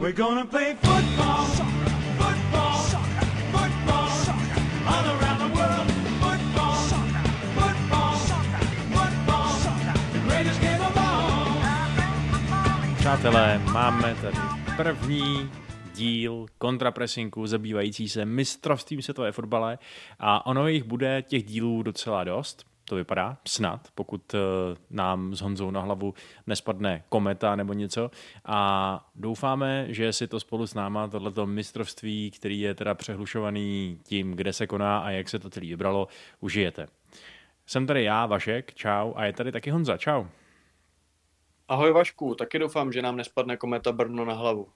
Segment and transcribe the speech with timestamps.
[0.00, 1.70] We're gonna play football.
[12.98, 14.36] Přátelé, máme tady
[14.76, 15.50] první
[15.94, 19.78] díl kontrapresinku zabývající se mistrovstvím světové fotbale
[20.18, 22.69] a ono jich bude těch dílů docela dost.
[22.90, 24.38] To vypadá snad, pokud eh,
[24.90, 26.14] nám s Honzou na hlavu
[26.46, 28.10] nespadne kometa nebo něco.
[28.44, 34.32] A doufáme, že si to spolu s náma, tohleto mistrovství, který je teda přehlušovaný tím,
[34.32, 36.08] kde se koná a jak se to celý vybralo,
[36.40, 36.86] užijete.
[37.66, 40.24] Jsem tady já, Vašek, čau, a je tady taky Honza, čau.
[41.68, 44.68] Ahoj Vašku, taky doufám, že nám nespadne kometa Brno na hlavu.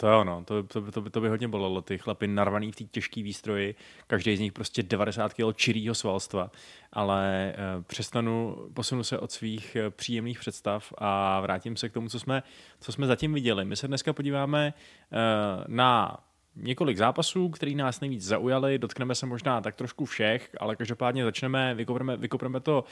[0.00, 2.76] To je ono, to, to, to, by, to by hodně bolelo, ty chlapy narvaný v
[2.76, 3.74] té těžké výstroji,
[4.06, 6.50] každý z nich prostě 90 kg čirýho svalstva,
[6.92, 12.08] ale uh, přestanu, posunu se od svých uh, příjemných představ a vrátím se k tomu,
[12.08, 12.42] co jsme,
[12.80, 13.64] co jsme zatím viděli.
[13.64, 15.18] My se dneska podíváme uh,
[15.66, 16.18] na
[16.56, 21.74] několik zápasů, který nás nejvíc zaujaly, dotkneme se možná tak trošku všech, ale každopádně začneme,
[21.74, 22.84] vykopneme, vykopneme to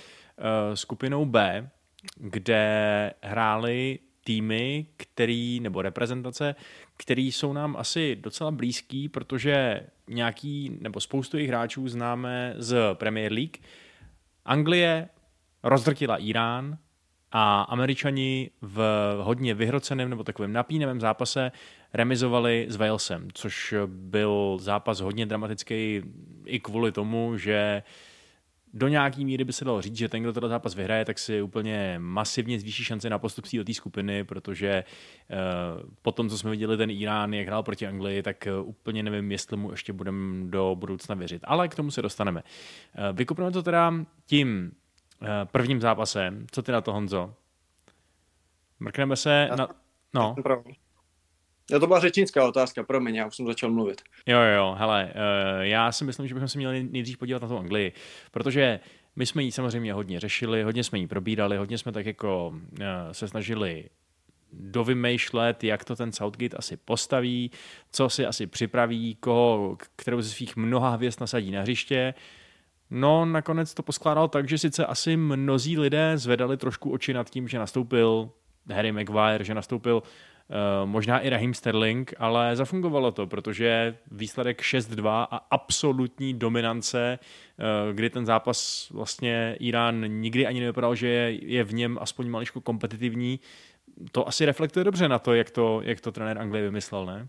[0.74, 1.70] skupinou B,
[2.16, 3.98] kde hráli
[4.28, 6.54] týmy, který, nebo reprezentace,
[6.96, 13.32] který jsou nám asi docela blízký, protože nějaký, nebo spoustu jejich hráčů známe z Premier
[13.32, 13.56] League.
[14.44, 15.08] Anglie
[15.62, 16.78] rozdrtila Irán
[17.32, 18.82] a američani v
[19.22, 21.52] hodně vyhroceném nebo takovém napínavém zápase
[21.94, 26.02] remizovali s Walesem, což byl zápas hodně dramatický
[26.46, 28.07] i kvůli tomu, že uh,
[28.74, 31.42] do nějaký míry by se dalo říct, že ten, kdo ten zápas vyhraje, tak si
[31.42, 34.84] úplně masivně zvýší šance na postup do té skupiny, protože
[35.30, 39.02] uh, po tom, co jsme viděli ten Irán, jak hrál proti Anglii, tak uh, úplně
[39.02, 41.42] nevím, jestli mu ještě budeme do budoucna věřit.
[41.44, 42.42] Ale k tomu se dostaneme.
[42.42, 43.94] Uh, vykupneme to teda
[44.26, 44.72] tím
[45.22, 46.46] uh, prvním zápasem.
[46.50, 47.34] Co ty na to, Honzo?
[48.80, 49.68] Mrkneme se na...
[50.14, 50.34] No.
[51.70, 54.02] Jo, to byla řečnická otázka, promiň, já už jsem začal mluvit.
[54.26, 57.58] Jo, jo, hele, uh, já si myslím, že bychom se měli nejdřív podívat na tu
[57.58, 57.92] Anglii,
[58.30, 58.80] protože
[59.16, 62.86] my jsme ji samozřejmě hodně řešili, hodně jsme ji probírali, hodně jsme tak jako uh,
[63.12, 63.84] se snažili
[64.52, 67.50] dovymýšlet, jak to ten Southgate asi postaví,
[67.92, 72.14] co si asi připraví, koho, kterou ze svých mnoha hvězd nasadí na hřiště.
[72.90, 77.48] No, nakonec to poskládal tak, že sice asi mnozí lidé zvedali trošku oči nad tím,
[77.48, 78.30] že nastoupil
[78.70, 80.37] Harry Maguire, že nastoupil Eh,
[80.84, 88.10] možná i Raheem Sterling, ale zafungovalo to, protože výsledek 6-2 a absolutní dominance, eh, kdy
[88.10, 91.08] ten zápas vlastně Irán nikdy ani nevypadal, že
[91.40, 93.40] je v něm aspoň maličko kompetitivní,
[94.12, 97.28] to asi reflektuje dobře na to, jak to, jak to trenér Anglie vymyslel, ne?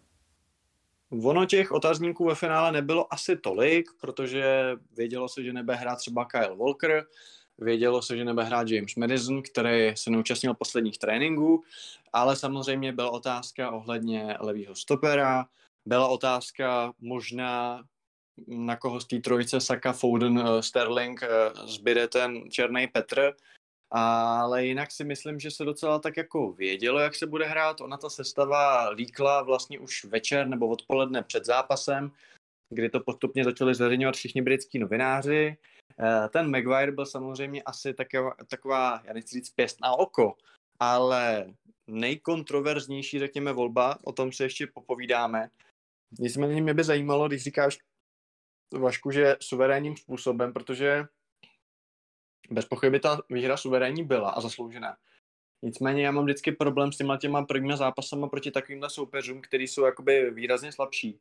[1.23, 6.25] Ono těch otazníků ve finále nebylo asi tolik, protože vědělo se, že nebude hrát třeba
[6.25, 7.05] Kyle Walker,
[7.61, 11.63] Vědělo se, že nebude hrát James Madison, který se neúčastnil posledních tréninků,
[12.13, 15.45] ale samozřejmě byla otázka ohledně levýho stopera,
[15.85, 17.83] byla otázka možná
[18.47, 21.27] na koho z té trojice Saka, Foden, eh, Sterling eh,
[21.67, 23.33] zbyde ten černý Petr,
[23.91, 27.81] ale jinak si myslím, že se docela tak jako vědělo, jak se bude hrát.
[27.81, 32.11] Ona ta sestava líkla vlastně už večer nebo odpoledne před zápasem,
[32.69, 35.57] kdy to postupně začali zveřejňovat všichni britský novináři.
[35.99, 40.35] Eh, ten Maguire byl samozřejmě asi taková, taková já nechci říct pěst na oko,
[40.79, 41.53] ale
[41.87, 45.49] nejkontroverznější, řekněme, volba, o tom se ještě popovídáme.
[46.19, 47.77] Nicméně mě by zajímalo, když říkáš,
[48.73, 51.05] Vašku, že suverénním způsobem, protože
[52.49, 54.97] bez pochyby ta výhra suverénní byla a zasloužená.
[55.61, 59.85] Nicméně já mám vždycky problém s těma těma prvníma zápasama proti takovýmhle soupeřům, který jsou
[59.85, 61.19] jakoby výrazně slabší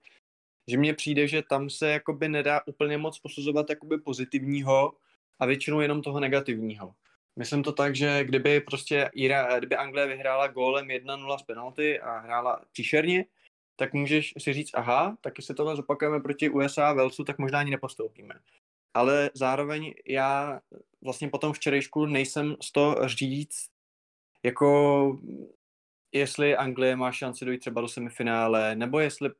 [0.68, 4.92] že mně přijde, že tam se jakoby nedá úplně moc posuzovat jakoby pozitivního
[5.38, 6.94] a většinou jenom toho negativního.
[7.36, 12.18] Myslím to tak, že kdyby prostě Ira, kdyby Anglie vyhrála gólem 1-0 z penalty a
[12.18, 13.24] hrála příšerně,
[13.76, 17.58] tak můžeš si říct, aha, tak jestli tohle zopakujeme proti USA a Velsu, tak možná
[17.58, 18.34] ani nepostoupíme.
[18.94, 20.60] Ale zároveň já
[21.04, 23.68] vlastně po tom včerejšku nejsem z toho říct,
[24.42, 25.20] jako
[26.12, 29.31] jestli Anglie má šanci dojít třeba do semifinále, nebo jestli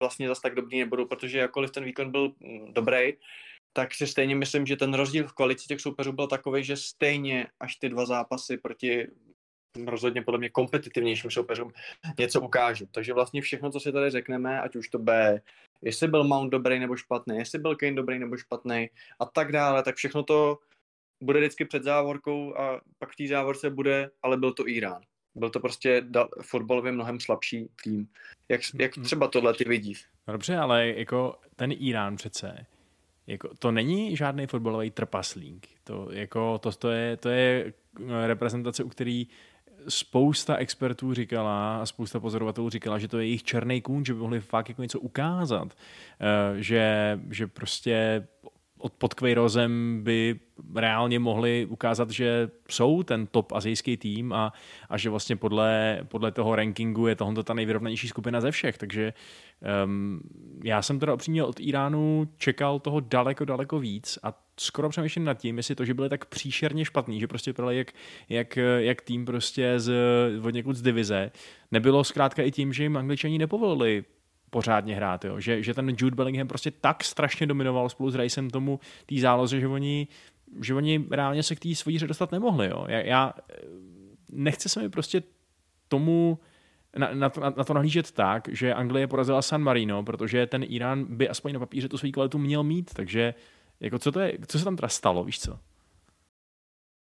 [0.00, 3.12] vlastně zase tak dobrý nebudou, protože jakkoliv ten výkon byl mm, dobrý,
[3.72, 7.46] tak si stejně myslím, že ten rozdíl v kvalitě těch soupeřů byl takový, že stejně
[7.60, 9.06] až ty dva zápasy proti
[9.84, 11.72] rozhodně podle mě kompetitivnějším soupeřům
[12.18, 12.86] něco ukážu.
[12.90, 15.40] Takže vlastně všechno, co si tady řekneme, ať už to B,
[15.82, 18.90] jestli byl Mount dobrý nebo špatný, jestli byl Kane dobrý nebo špatný
[19.20, 20.58] a tak dále, tak všechno to
[21.22, 25.02] bude vždycky před závorkou a pak v té závorce bude, ale byl to Irán.
[25.36, 28.08] Byl to prostě da- fotbalově mnohem slabší tým.
[28.48, 29.04] Jak, jak mhm.
[29.04, 30.04] třeba tohle ty vidíš?
[30.28, 32.66] No dobře, ale jako ten Irán přece,
[33.26, 35.68] jako, to není žádný fotbalový trpaslík.
[35.84, 37.72] To, jako, to, to, je, to je
[38.26, 39.26] reprezentace, u který
[39.88, 44.20] spousta expertů říkala a spousta pozorovatelů říkala, že to je jejich černý kůň, že by
[44.20, 48.26] mohli fakt jako něco ukázat, uh, že, že prostě
[48.98, 50.40] pod Queirozem by
[50.74, 54.52] reálně mohli ukázat, že jsou ten top azijský tým a,
[54.88, 58.78] a že vlastně podle, podle toho rankingu je tohle ta nejvyrovnanější skupina ze všech.
[58.78, 59.12] Takže
[59.84, 60.20] um,
[60.64, 65.38] já jsem teda opřímně od Iránu čekal toho daleko, daleko víc a skoro přemýšlím nad
[65.38, 67.92] tím, jestli to, že byli tak příšerně špatný, že prostě byli jak,
[68.28, 69.92] jak, jak tým prostě z,
[70.42, 71.30] od někud z divize,
[71.72, 74.04] nebylo zkrátka i tím, že jim angličani nepovolili
[74.56, 75.40] pořádně hrát, jo?
[75.40, 79.60] Že, že ten Jude Bellingham prostě tak strašně dominoval spolu s Racem tomu té záloze,
[79.60, 80.08] že oni,
[80.60, 82.66] že oni reálně se k té svojí hře dostat nemohli.
[82.66, 82.86] Jo?
[82.88, 83.32] Já, já
[84.32, 85.22] nechce se mi prostě
[85.88, 86.38] tomu
[86.96, 91.04] na, na, to, na to nahlížet tak, že Anglie porazila San Marino, protože ten Irán
[91.04, 93.34] by aspoň na papíře tu svou kvalitu měl mít, takže
[93.80, 95.58] jako co, to je, co se tam teda stalo, víš co?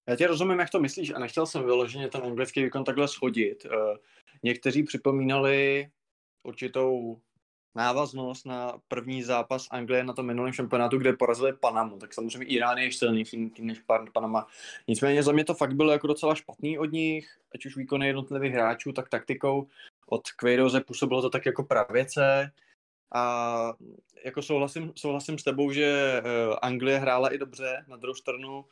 [0.08, 3.66] Já tě rozumím, jak to myslíš a nechtěl jsem vyloženě ten anglický výkon takhle schodit.
[3.66, 3.96] Eh,
[4.42, 5.88] někteří připomínali
[6.42, 7.20] určitou
[7.74, 12.78] návaznost na první zápas Anglie na tom minulém šampionátu, kde porazili Panamu, tak samozřejmě Irán
[12.78, 13.78] je ještě silnější než
[14.12, 14.46] Panama.
[14.88, 18.52] Nicméně za mě to fakt bylo jako docela špatný od nich, ať už výkony jednotlivých
[18.52, 19.66] hráčů, tak taktikou.
[20.06, 22.52] Od Queiroze působilo to tak jako pravěce
[23.14, 23.72] a
[24.24, 28.64] jako souhlasím, souhlasím s tebou, že eh, Anglie hrála i dobře, na druhou stranu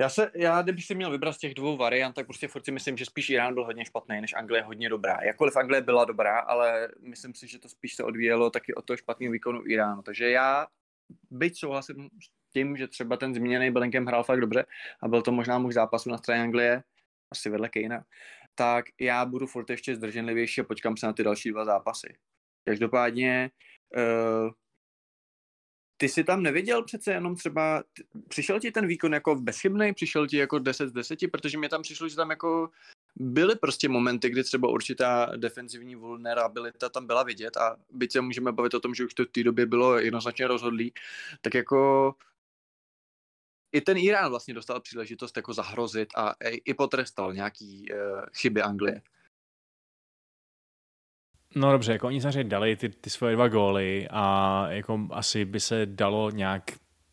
[0.00, 2.72] já, se, já kdybych si měl vybrat z těch dvou variant, tak prostě furt si
[2.72, 5.18] myslím, že spíš Irán byl hodně špatný, než Anglie hodně dobrá.
[5.22, 8.96] Jakkoliv Anglie byla dobrá, ale myslím si, že to spíš se odvíjelo taky od toho
[8.96, 10.02] špatného výkonu Iránu.
[10.02, 10.66] Takže já,
[11.30, 14.66] byť souhlasím s tím, že třeba ten zmíněný Bellingham hrál fakt dobře
[15.02, 16.82] a byl to možná můj zápasu na straně Anglie,
[17.32, 18.04] asi vedle Kejna,
[18.54, 22.16] tak já budu furt ještě zdrženlivější a počkám se na ty další dva zápasy.
[22.64, 23.50] Každopádně
[23.96, 24.50] uh,
[26.00, 27.84] ty jsi tam neviděl přece jenom třeba,
[28.28, 31.82] přišel ti ten výkon jako bezchybný, přišel ti jako 10 z 10, protože mi tam
[31.82, 32.70] přišlo, že tam jako
[33.16, 38.52] byly prostě momenty, kdy třeba určitá defenzivní vulnerabilita tam byla vidět a byť se můžeme
[38.52, 40.92] bavit o tom, že už to v té době bylo jednoznačně rozhodlý,
[41.40, 42.14] tak jako
[43.72, 46.34] i ten Irán vlastně dostal příležitost jako zahrozit a
[46.64, 49.02] i potrestal nějaký uh, chyby Anglie.
[51.54, 55.60] No dobře, jako oni samozřejmě dali ty, ty svoje dva góly a jako asi by
[55.60, 56.62] se dalo nějak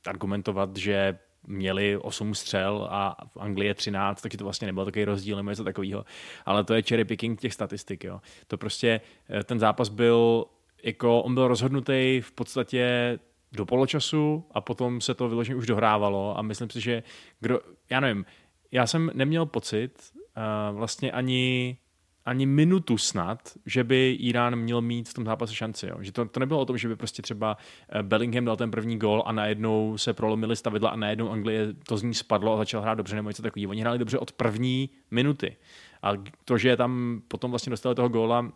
[0.08, 1.18] argumentovat, že
[1.48, 5.64] měli 8 střel a v Anglii 13, taky to vlastně nebylo takový rozdíl nebo něco
[5.64, 6.06] takového.
[6.46, 8.04] Ale to je cherry picking těch statistik.
[8.04, 8.22] Jo.
[8.48, 10.46] To prostě, eh, ten zápas byl,
[10.84, 13.20] jako on byl rozhodnutý v podstatě
[13.52, 17.04] do poločasu a potom se to vyloženě už dohrávalo a myslím si, že
[17.40, 17.60] kdo,
[17.90, 18.26] já nevím,
[18.72, 21.78] já jsem neměl pocit uh, vlastně ani
[22.26, 25.88] ani minutu snad, že by Irán měl mít v tom zápase šanci.
[25.88, 25.98] Jo.
[26.00, 27.58] Že to, to nebylo o tom, že by prostě třeba
[27.90, 31.98] eh, Bellingham dal ten první gol a najednou se prolomili stavidla a najednou Anglie to
[31.98, 33.70] z ní spadlo a začal hrát dobře nebo něco takového.
[33.70, 35.56] Oni hráli dobře od první minuty.
[36.02, 36.12] A
[36.46, 38.52] to, že tam potom vlastně dostali toho góla, uh,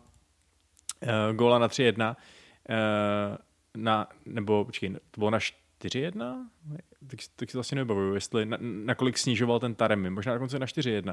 [1.34, 2.14] góla na 3-1, uh,
[2.68, 3.38] eh,
[3.76, 5.38] na, nebo počkej, to bylo na
[5.84, 6.46] 4-1?
[7.06, 11.04] Tak, tak si vlastně nebavuju, jestli na, nakolik snižoval ten Taremi, možná dokonce na 4-1.
[11.04, 11.12] Uh,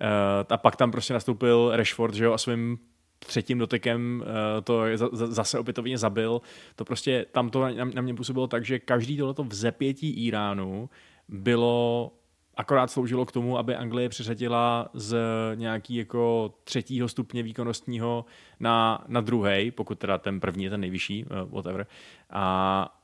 [0.00, 2.78] eh, a pak tam prostě nastoupil Rashford, že jo, a svým
[3.18, 4.82] třetím dotekem uh, to
[5.12, 6.40] zase opětovně zabil.
[6.76, 10.90] To prostě tam to na, na mě působilo tak, že každý tohleto vzepětí Iránu
[11.28, 12.12] bylo
[12.56, 15.16] akorát sloužilo k tomu, aby Anglie přeřadila z
[15.54, 18.24] nějaký jako třetího stupně výkonnostního
[18.60, 21.86] na, na druhý, pokud teda ten první je ten nejvyšší, uh, whatever.
[22.30, 23.03] A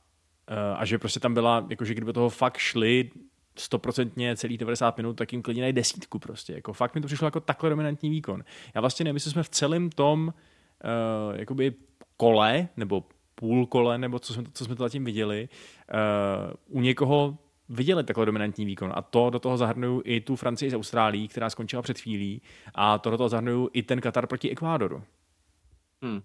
[0.75, 3.11] a že prostě tam byla, jakože kdyby toho fakt šli
[3.55, 6.53] stoprocentně celý 90 minut, tak jim klidně desítku prostě.
[6.53, 8.43] Jako fakt mi to přišlo jako takhle dominantní výkon.
[8.75, 11.73] Já vlastně nevím, jestli jsme v celém tom uh, jakoby
[12.17, 13.03] kole, nebo
[13.35, 15.49] půl kole, nebo co jsme, co jsme to zatím viděli,
[16.67, 17.37] uh, u někoho
[17.69, 18.91] viděli takhle dominantní výkon.
[18.95, 22.41] A to do toho zahrnuju i tu Francii z Austrálií, která skončila před chvílí.
[22.75, 25.03] A to do toho zahrnuju i ten Katar proti Ekvádoru.
[26.01, 26.21] Hmm.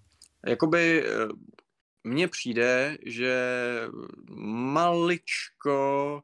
[0.47, 1.03] Jakoby
[2.07, 3.33] mně přijde, že
[4.39, 6.21] maličko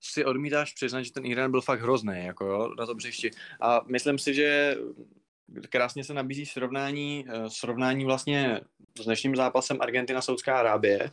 [0.00, 3.30] si odmítáš přiznat, že ten Irán byl fakt hrozný jako jo, na tom břišti.
[3.60, 4.76] A myslím si, že
[5.68, 8.60] krásně se nabízí srovnání, eh, srovnání vlastně
[8.98, 11.10] s dnešním zápasem Argentina-Saudská Arábie,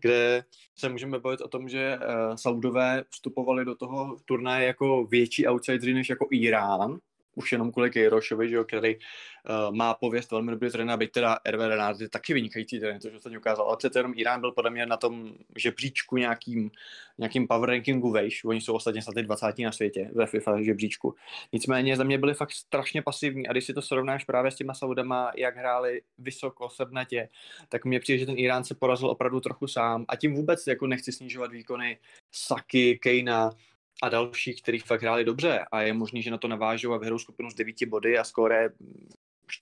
[0.00, 0.44] kde
[0.78, 5.94] se můžeme bavit o tom, že eh, Saudové vstupovali do toho turnaje jako větší outsidery
[5.94, 6.98] než jako Irán,
[7.34, 11.38] už jenom kvůli Kejrošovi, že jo, který uh, má pověst velmi dobrý trenér, byť teda
[11.46, 14.70] Hervé Renard je taky vynikající trenér, že to ukázal, ale přece jenom Irán byl podle
[14.70, 16.70] mě na tom žebříčku nějakým,
[17.18, 19.58] nějakým power rankingu vejš, oni jsou ostatně snad 20.
[19.58, 21.14] na světě ve FIFA žebříčku.
[21.52, 24.74] Nicméně za mě byli fakt strašně pasivní a když si to srovnáš právě s těma
[24.74, 27.28] Saudama, jak hráli vysoko, sednatě,
[27.68, 30.86] tak mně přijde, že ten Irán se porazil opravdu trochu sám a tím vůbec jako
[30.86, 31.98] nechci snižovat výkony
[32.32, 33.50] Saky, Kejna,
[34.02, 35.64] a další, kteří fakt hráli dobře.
[35.72, 38.68] A je možný, že na to navážou a vyhrou skupinu z devíti body a skóre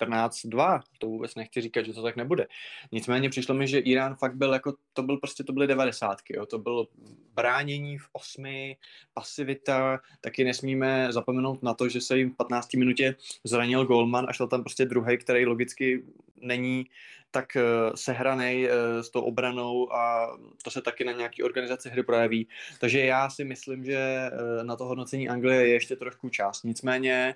[0.01, 2.47] 14-2, to vůbec nechci říkat, že to tak nebude.
[2.93, 6.59] Nicméně přišlo mi, že Irán fakt byl jako, to byl prostě, to byly devadesátky, to
[6.59, 6.89] bylo
[7.35, 8.77] bránění v osmi,
[9.15, 14.33] pasivita, taky nesmíme zapomenout na to, že se jim v 15 minutě zranil Goldman a
[14.33, 16.05] šel tam prostě druhý, který logicky
[16.37, 16.87] není
[17.33, 22.03] tak uh, sehranej uh, s tou obranou a to se taky na nějaký organizaci hry
[22.03, 22.49] projeví.
[22.81, 26.63] Takže já si myslím, že uh, na to hodnocení Anglie je ještě trošku čas.
[26.63, 27.35] Nicméně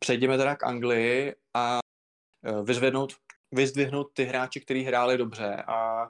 [0.00, 1.78] přejdeme teda k Anglii a
[2.62, 3.12] vyzvednout,
[3.52, 6.08] vyzdvihnout ty hráči, kteří hráli dobře a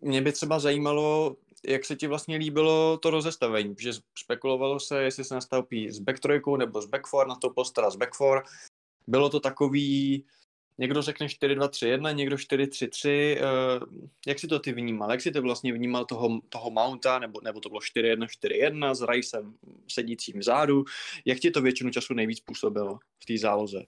[0.00, 5.24] mě by třeba zajímalo, jak se ti vlastně líbilo to rozestavení, že spekulovalo se, jestli
[5.24, 6.20] se nastoupí s back
[6.56, 7.28] nebo s back four,
[7.64, 8.44] se teda s back four.
[9.06, 10.24] Bylo to takový,
[10.80, 13.38] někdo řekne 4-2-3-1, někdo 4-3-3.
[14.26, 15.10] Jak si to ty vnímal?
[15.10, 19.54] Jak si to vlastně vnímal toho, toho Mounta, nebo, nebo to bylo 4-1-4-1 s Ricem
[19.88, 20.84] sedícím vzadu?
[21.24, 23.82] Jak ti to většinu času nejvíc působilo v té záloze?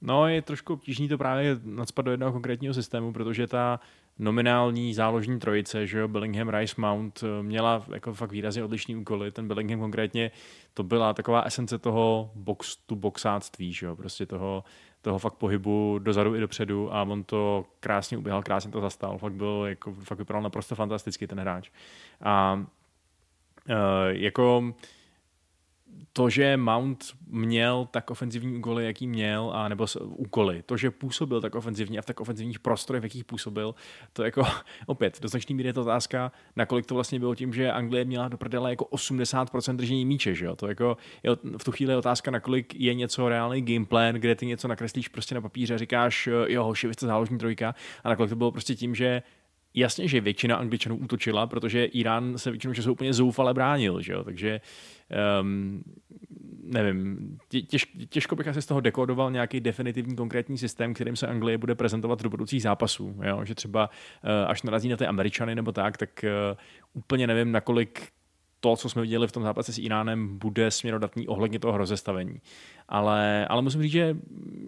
[0.00, 3.80] No, je trošku obtížný to právě nadspat do jednoho konkrétního systému, protože ta
[4.18, 9.32] nominální záložní trojice, že jo, Bellingham, Rice, Mount, eh, měla jako fakt výrazně odlišný úkoly.
[9.32, 10.30] Ten Bellingham konkrétně,
[10.74, 14.64] to byla taková esence toho box to boxáctví, že jo, prostě toho,
[15.02, 19.32] toho fakt pohybu dozadu i dopředu a on to krásně uběhal, krásně to zastal, fakt
[19.32, 21.70] byl, jako, fakt vypadal naprosto fantasticky ten hráč.
[22.20, 22.64] A
[23.68, 23.74] uh,
[24.08, 24.74] jako
[26.12, 31.40] to, že Mount měl tak ofenzivní úkoly, jaký měl, a nebo úkoly, to, že působil
[31.40, 33.74] tak ofenzivně a v tak ofenzivních prostorech, v jakých působil,
[34.12, 34.42] to jako
[34.86, 38.28] opět do značné míry je to otázka, nakolik to vlastně bylo tím, že Anglie měla
[38.28, 40.56] do prdele jako 80% držení míče, že jo?
[40.56, 44.68] To jako je v tu chvíli otázka, nakolik je něco reálný gameplan, kde ty něco
[44.68, 47.74] nakreslíš prostě na papíře říkáš, jo, hoši, vy jste záložní trojka,
[48.04, 49.22] a nakolik to bylo prostě tím, že
[49.74, 54.24] jasně, že většina Angličanů útočila, protože Irán se většinou času úplně zoufale bránil, že jo?
[54.24, 54.60] takže
[55.40, 55.82] um,
[56.64, 61.58] nevím, těž, těžko bych asi z toho dekodoval nějaký definitivní konkrétní systém, kterým se Anglie
[61.58, 63.16] bude prezentovat do budoucích zápasů.
[63.22, 63.44] Jo?
[63.44, 66.56] Že třeba uh, až narazí na ty Američany nebo tak, tak uh,
[66.92, 68.08] úplně nevím, nakolik
[68.64, 72.40] to, co jsme viděli v tom zápase s Iránem, bude směrodatný ohledně toho rozestavení.
[72.88, 74.16] Ale, ale musím říct, že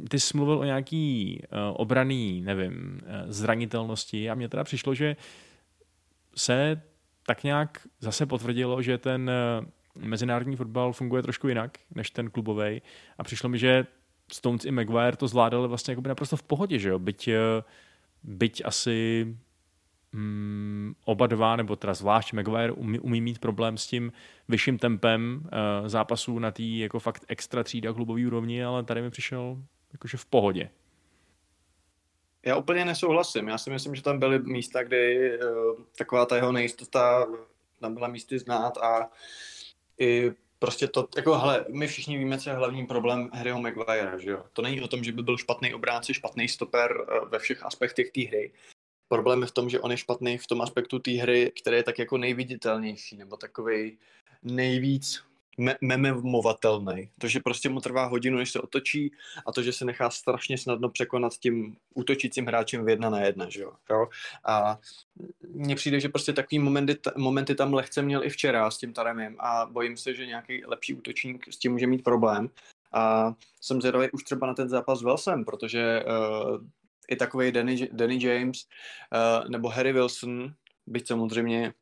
[0.09, 5.17] ty jsi mluvil o nějaký uh, obraný, nevím, uh, zranitelnosti a mně teda přišlo, že
[6.37, 6.83] se
[7.27, 9.31] tak nějak zase potvrdilo, že ten
[10.01, 12.83] uh, mezinárodní fotbal funguje trošku jinak než ten klubový
[13.19, 13.87] a přišlo mi, že
[14.33, 16.99] Stones i Maguire to zvládali vlastně naprosto v pohodě, že jo?
[16.99, 17.31] Byť,
[18.23, 19.27] byť asi
[20.17, 24.13] mm, oba dva, nebo teda zvlášť Maguire umí, umí mít problém s tím
[24.49, 29.11] vyšším tempem uh, zápasů na té jako fakt extra třída klubový úrovni, ale tady mi
[29.11, 29.59] přišel
[29.93, 30.71] jakože v pohodě.
[32.47, 33.49] Já úplně nesouhlasím.
[33.49, 37.27] Já si myslím, že tam byly místa, kdy uh, taková ta jeho nejistota
[37.81, 39.11] tam byla místy znát a
[39.99, 44.31] i prostě to, jako hele, my všichni víme, co je hlavní problém Harryho Maguire, že
[44.31, 44.45] jo.
[44.53, 48.11] To není o tom, že by byl špatný obránce, špatný stoper uh, ve všech aspektech
[48.11, 48.53] té hry,
[49.09, 51.83] problém je v tom, že on je špatný v tom aspektu té hry, který je
[51.83, 53.99] tak jako nejviditelnější, nebo takový
[54.43, 55.23] nejvíc
[55.59, 57.11] me- memovatelný.
[57.19, 59.13] To, že prostě mu trvá hodinu, než se otočí
[59.47, 63.49] a to, že se nechá strašně snadno překonat tím útočícím hráčem v jedna na jedna,
[63.49, 63.73] že jo?
[63.91, 64.09] jo?
[64.45, 64.79] A
[65.49, 69.37] mně přijde, že prostě takový momenty, momenty tam lehce měl i včera s tím Taremem
[69.39, 72.51] a bojím se, že nějaký lepší útočník s tím může mít problém.
[72.93, 76.61] A jsem zvědavý už třeba na ten zápas s Velsem, protože uh,
[77.09, 80.55] i takový Danny, Danny James uh, nebo Harry Wilson,
[80.87, 81.73] byť samozřejmě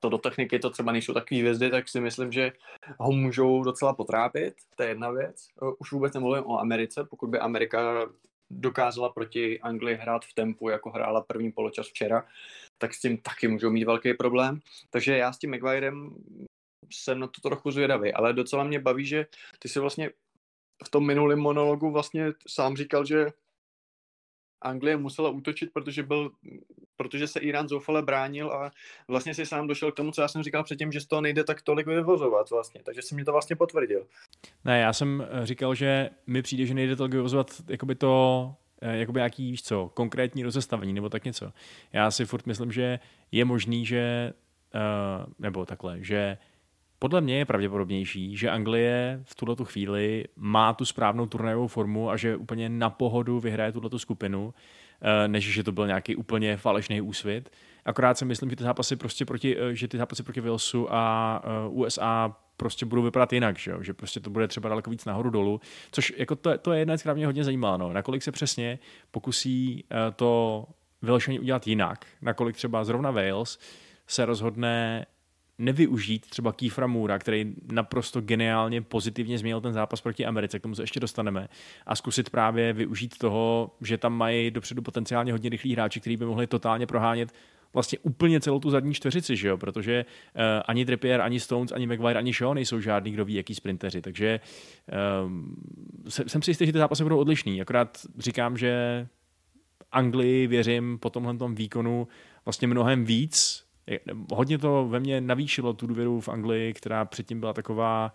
[0.00, 2.52] to do techniky to třeba nejsou takové hvězdy, tak si myslím, že
[2.98, 5.46] ho můžou docela potrápit, to je jedna věc.
[5.62, 8.06] Uh, už vůbec nemluvím o Americe, pokud by Amerika
[8.50, 12.26] dokázala proti Anglii hrát v tempu, jako hrála první poločas včera,
[12.78, 14.60] tak s tím taky můžou mít velký problém.
[14.90, 16.14] Takže já s tím Maguirem
[16.92, 19.26] jsem na to trochu zvědavý, ale docela mě baví, že
[19.58, 20.10] ty si vlastně
[20.84, 23.26] v tom minulém monologu vlastně sám říkal, že
[24.64, 26.30] Anglie musela útočit, protože, byl,
[26.96, 28.70] protože se Irán zoufale bránil a
[29.08, 31.44] vlastně si sám došel k tomu, co já jsem říkal předtím, že z toho nejde
[31.44, 34.06] tak tolik vyvozovat vlastně, takže si mě to vlastně potvrdil.
[34.64, 38.96] Ne, já jsem eh, říkal, že mi přijde, že nejde tolik vyvozovat jakoby to, eh,
[38.96, 41.52] jakoby nějaký, víš co, konkrétní rozestavení nebo tak něco.
[41.92, 42.98] Já si furt myslím, že
[43.32, 44.32] je možný, že,
[44.74, 46.38] uh, nebo takhle, že
[47.02, 52.10] podle mě je pravděpodobnější, že Anglie v tuto tu chvíli má tu správnou turnajovou formu
[52.10, 54.54] a že úplně na pohodu vyhraje tuto skupinu,
[55.00, 57.50] eh, než že to byl nějaký úplně falešný úsvit.
[57.84, 61.42] Akorát si myslím, že ty zápasy prostě proti, eh, že ty zápasy proti Walesu a
[61.44, 65.30] eh, USA prostě budou vypadat jinak, že, že prostě to bude třeba daleko víc nahoru
[65.30, 65.60] dolů,
[65.92, 67.92] což jako to, to je jedna věc, která mě hodně zajímá, no.
[67.92, 68.78] nakolik se přesně
[69.10, 69.84] pokusí
[70.16, 70.64] to
[71.02, 73.58] vyložení udělat jinak, nakolik třeba zrovna Wales
[74.06, 75.06] se rozhodne
[75.62, 80.74] nevyužít třeba Kýfra Moora, který naprosto geniálně pozitivně změnil ten zápas proti Americe, k tomu
[80.74, 81.48] se ještě dostaneme,
[81.86, 86.24] a zkusit právě využít toho, že tam mají dopředu potenciálně hodně rychlí hráči, kteří by
[86.24, 87.32] mohli totálně prohánět
[87.74, 89.56] vlastně úplně celou tu zadní čtveřici, že jo?
[89.56, 93.54] protože uh, ani Trippier, ani Stones, ani McGuire, ani Shaw nejsou žádný, kdo ví, jaký
[93.54, 94.40] sprinteři, takže
[95.24, 95.56] um,
[96.08, 99.06] jsem si jistý, že ty zápasy budou odlišný, akorát říkám, že
[99.92, 102.08] Anglii věřím po tomhle výkonu
[102.44, 103.64] vlastně mnohem víc,
[104.32, 108.14] hodně to ve mně navýšilo tu důvěru v Anglii, která předtím byla taková,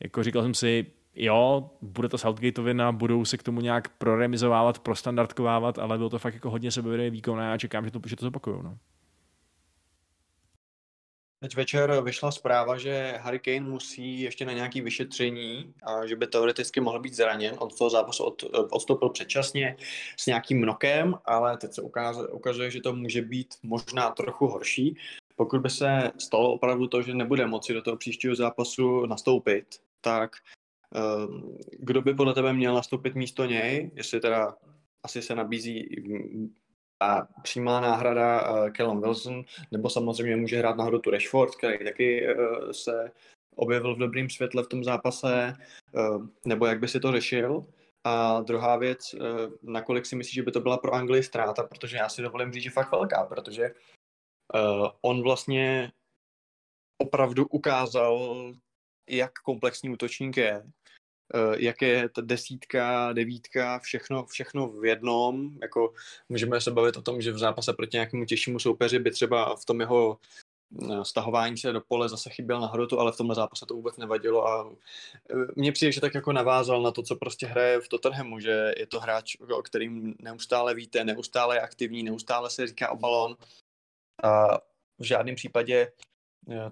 [0.00, 5.78] jako říkal jsem si, jo, bude to Southgateovina, budou se k tomu nějak proremizovávat, prostandardkovávat,
[5.78, 8.24] ale bylo to fakt jako hodně sebevědomý výkon a já čekám, že to, že to
[8.24, 8.62] zopakujou.
[8.62, 8.78] No.
[11.42, 16.26] Teď večer vyšla zpráva, že Harry Kane musí ještě na nějaké vyšetření a že by
[16.26, 17.54] teoreticky mohl být zraněn.
[17.58, 19.76] Od toho zápasu od, odstoupil předčasně
[20.16, 24.96] s nějakým nokem, ale teď se ukazuje, ukazuje, že to může být možná trochu horší.
[25.36, 29.66] Pokud by se stalo opravdu to, že nebude moci do toho příštího zápasu nastoupit,
[30.00, 30.30] tak
[30.94, 34.56] Ehm, kdo by podle tebe měl nastoupit místo něj, jestli teda
[35.02, 35.88] asi se nabízí
[37.02, 42.34] a přímá náhrada uh, Callum Wilson, nebo samozřejmě může hrát náhodou tu Rashford, který taky
[42.34, 43.10] uh, se
[43.56, 45.56] objevil v dobrém světle v tom zápase,
[45.92, 47.66] uh, nebo jak by si to řešil.
[48.04, 49.20] A druhá věc, uh,
[49.62, 52.62] nakolik si myslíš, že by to byla pro Anglii ztráta, protože já si dovolím říct,
[52.62, 53.70] že fakt velká, protože
[54.54, 55.92] uh, on vlastně
[57.02, 58.52] opravdu ukázal,
[59.10, 60.62] jak komplexní útočník je
[61.56, 65.58] jak je ta desítka, devítka, všechno, všechno v jednom.
[65.62, 65.94] Jako
[66.28, 69.64] můžeme se bavit o tom, že v zápase proti nějakému těžšímu soupeři by třeba v
[69.64, 70.18] tom jeho
[70.82, 73.96] eh, stahování se do pole zase chyběl na hrotu, ale v tomhle zápase to vůbec
[73.96, 74.72] nevadilo a
[75.30, 78.74] eh, mně přijde, že tak jako navázal na to, co prostě hraje v Tottenhamu, že
[78.78, 83.36] je to hráč, o kterým neustále víte, neustále je aktivní, neustále se říká o balón
[84.22, 84.58] a
[84.98, 86.11] v žádném případě Eh,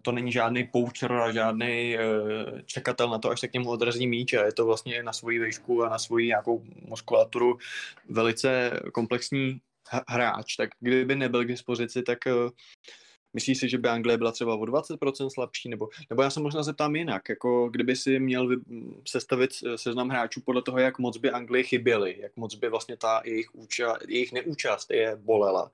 [0.03, 4.07] to není žádný poucher a žádný eh, čekatel na to, až se k němu odrazí
[4.07, 7.59] míč a je to vlastně na svoji výšku a na svoji nějakou muskulaturu
[8.09, 9.61] velice komplexní
[10.09, 12.33] hráč, tak kdyby nebyl k dispozici, tak eh,
[13.35, 15.69] Myslíš si, že by Anglie byla třeba o 20% slabší?
[15.69, 18.49] Nebo, nebo já se možná zeptám jinak, jako kdyby si měl
[19.09, 22.97] sestavit eh, seznam hráčů podle toho, jak moc by Anglii chyběli, jak moc by vlastně
[22.97, 25.71] ta jejich, úča, jejich neúčast je bolela,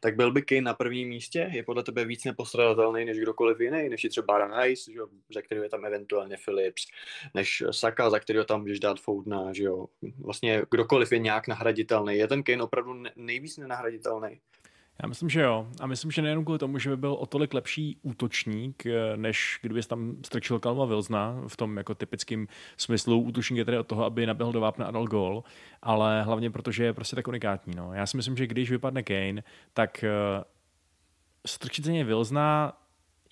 [0.00, 1.50] tak byl by Kane na prvním místě?
[1.52, 5.00] Je podle tebe víc nepostradatelný než kdokoliv jiný, než je třeba Rice, že
[5.34, 6.86] za který je tam eventuálně Phillips,
[7.34, 9.86] než Saka, za kterého tam můžeš dát Foudna, že jo.
[10.18, 12.16] Vlastně kdokoliv je nějak nahraditelný.
[12.16, 14.40] Je ten Kane opravdu nejvíc nenahraditelný?
[15.02, 15.66] Já myslím, že jo.
[15.80, 19.58] A myslím, že nejenom kvůli tomu, že by byl o tolik lepší útočník, eh, než
[19.62, 23.20] kdyby tam strčil Kalma Vilzna v tom jako typickém smyslu.
[23.20, 25.44] Útočník je tedy od toho, aby naběhl do vápna a dal gol,
[25.82, 27.72] ale hlavně protože je prostě tak unikátní.
[27.76, 27.92] No.
[27.92, 30.04] Já si myslím, že když vypadne Kane, tak
[30.36, 30.44] uh,
[31.46, 32.72] strčit něj Vilzna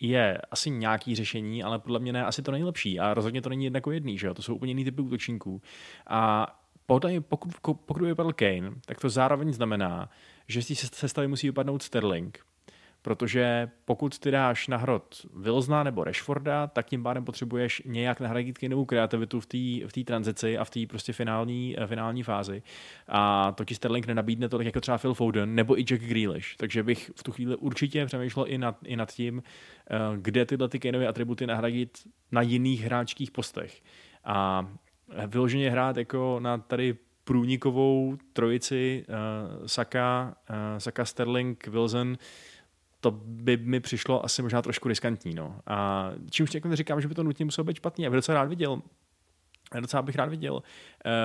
[0.00, 3.00] je asi nějaký řešení, ale podle mě ne asi to nejlepší.
[3.00, 4.34] A rozhodně to není jednako jedný, že jo?
[4.34, 5.62] To jsou úplně jiný typy útočníků.
[6.06, 6.46] A
[6.86, 10.10] pokud, pokud, pokud by vypadl Kane, tak to zároveň znamená,
[10.48, 12.38] že z té sestavy musí vypadnout Sterling,
[13.02, 18.58] protože pokud ty dáš na hrot Wilsona nebo Rashforda, tak tím pádem potřebuješ nějak nahradit
[18.68, 22.62] novou kreativitu v té v tranzici a v té prostě finální, eh, finální fázi.
[23.08, 26.56] A to ti Sterling nenabídne tolik jako třeba Phil Foden nebo i Jack Grealish.
[26.56, 29.42] Takže bych v tu chvíli určitě přemýšlel i nad, i nad tím,
[29.90, 31.98] eh, kde tyhle ty Kaneové atributy nahradit
[32.32, 33.82] na jiných hráčských postech.
[34.24, 34.66] A
[35.26, 36.96] vyloženě hrát jako na tady
[37.32, 42.18] průnikovou trojici uh, Saka, uh, Saka Sterling, Wilson,
[43.00, 45.34] to by mi přišlo asi možná trošku riskantní.
[45.34, 45.60] No.
[45.66, 48.04] A čímž jako říkám, že by to nutně muselo být špatný.
[48.04, 48.82] Já bych docela rád viděl,
[49.74, 50.60] já docela bych rád viděl, uh,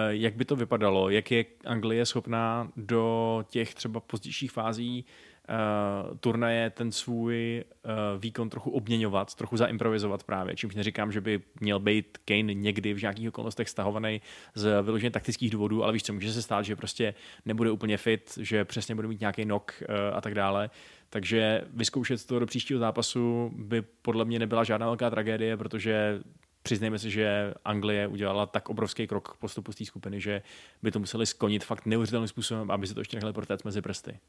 [0.09, 5.05] jak by to vypadalo, jak je Anglie schopná do těch třeba pozdějších fází
[5.49, 11.41] uh, turnaje ten svůj uh, výkon trochu obměňovat, trochu zaimprovizovat právě, čímž neříkám, že by
[11.59, 14.21] měl být Kane někdy v nějakých okolnostech stahovaný
[14.55, 17.13] z vyloženě taktických důvodů, ale víš co, může se stát, že prostě
[17.45, 20.69] nebude úplně fit, že přesně bude mít nějaký nok uh, a tak dále.
[21.09, 26.19] Takže vyzkoušet to do příštího zápasu by podle mě nebyla žádná velká tragédie, protože
[26.63, 30.41] přiznejme si, že Anglie udělala tak obrovský krok k postupu z té skupiny, že
[30.83, 34.19] by to museli skonit fakt neuvěřitelným způsobem, aby se to ještě nechali protéct mezi prsty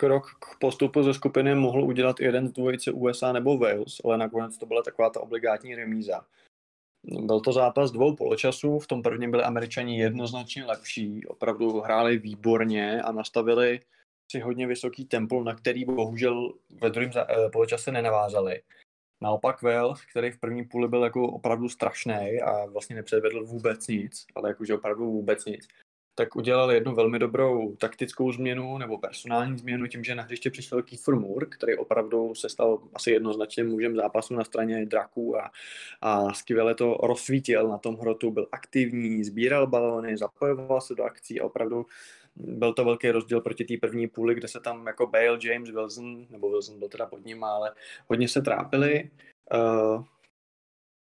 [0.00, 4.58] krok k postupu ze skupiny mohl udělat jeden z dvojice USA nebo Wales, ale nakonec
[4.58, 6.24] to byla taková ta obligátní remíza.
[7.20, 13.02] Byl to zápas dvou poločasů, v tom prvním byli američani jednoznačně lepší, opravdu hráli výborně
[13.02, 13.80] a nastavili
[14.30, 18.62] si hodně vysoký tempo, na který bohužel ve druhém eh, poločase nenavázali.
[19.20, 24.26] Naopak Wales, který v první půli byl jako opravdu strašný a vlastně nepředvedl vůbec nic,
[24.34, 25.68] ale jakože opravdu vůbec nic,
[26.18, 30.82] tak udělali jednu velmi dobrou taktickou změnu nebo personální změnu tím, že na hřiště přišel
[30.82, 35.50] Kiefer Moore, který opravdu se stal asi jednoznačným mužem zápasu na straně draků a,
[36.00, 41.40] a skvěle to rozsvítil na tom hrotu, byl aktivní, sbíral balony, zapojoval se do akcí
[41.40, 41.86] a opravdu
[42.36, 46.26] byl to velký rozdíl proti té první půli, kde se tam jako Bale, James, Wilson,
[46.30, 47.72] nebo Wilson byl teda pod ním, ale
[48.06, 49.10] hodně se trápili.
[49.54, 50.04] Uh,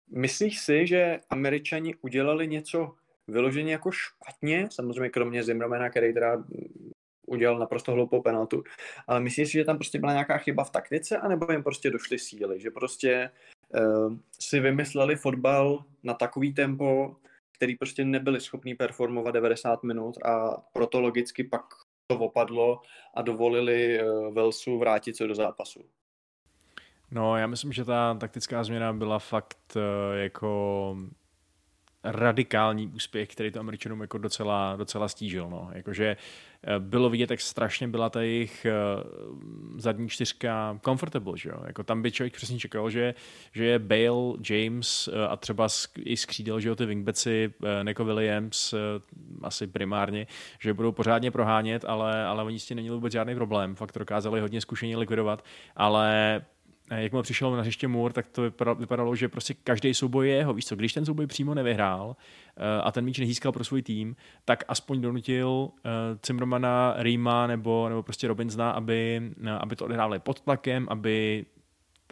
[0.10, 2.95] myslíš si, že američani udělali něco
[3.29, 6.43] vyloženě jako špatně, samozřejmě kromě Zimmermana, který teda
[7.29, 8.63] udělal naprosto hloupou penaltu,
[9.07, 12.19] ale myslíš si, že tam prostě byla nějaká chyba v taktice, anebo jim prostě došly
[12.19, 13.31] síly, že prostě
[13.79, 17.15] uh, si vymysleli fotbal na takový tempo,
[17.55, 21.65] který prostě nebyli schopní performovat 90 minut a proto logicky pak
[22.07, 22.81] to opadlo
[23.13, 25.85] a dovolili uh, Velsu vrátit se do zápasu.
[27.11, 29.81] No, já myslím, že ta taktická změna byla fakt uh,
[30.17, 30.95] jako
[32.03, 35.49] radikální úspěch, který to Američanům jako docela, docela stížil.
[35.49, 35.69] No.
[35.73, 36.17] Jakože
[36.63, 38.73] eh, bylo vidět, jak strašně byla ta jejich eh,
[39.77, 41.38] zadní čtyřka comfortable.
[41.38, 41.62] Že jo?
[41.67, 43.13] Jako tam by člověk přesně čekal, že,
[43.51, 45.67] že je Bale, James eh, a třeba
[45.99, 48.73] i skřídel, že jo, ty wingbacki, Neko Williams
[49.41, 50.27] asi primárně,
[50.59, 53.75] že budou pořádně prohánět, ale, ale oni s tím neměli vůbec žádný problém.
[53.75, 55.43] Fakt dokázali hodně zkušeně likvidovat,
[55.75, 56.41] ale
[56.89, 58.41] jakmile přišel na hřiště Moore, tak to
[58.75, 60.54] vypadalo, že prostě každý souboj je jeho.
[60.54, 62.15] Víš co, když ten souboj přímo nevyhrál
[62.58, 65.89] eh, a ten míč nezískal pro svůj tým, tak aspoň donutil eh,
[66.25, 71.45] Zimmermana, Rýma nebo, nebo prostě Robinsona, aby, eh, aby to odehrávali pod tlakem, aby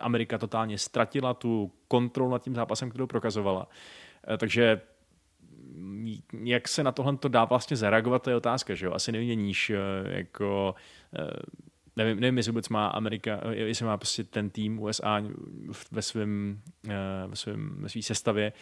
[0.02, 3.68] Amerika totálně ztratila tu kontrolu nad tím zápasem, kterou prokazovala.
[4.38, 4.82] Takže
[6.44, 8.94] jak se na tohle to dá vlastně zareagovat, to je otázka, že jo?
[8.94, 9.72] Asi nevyměníš
[10.06, 10.76] jako
[11.98, 15.22] nevím, nevím, jestli vůbec má Amerika, jestli má prostě ten tým USA
[15.92, 18.54] ve svém eh, ve svém, ve svým sestavě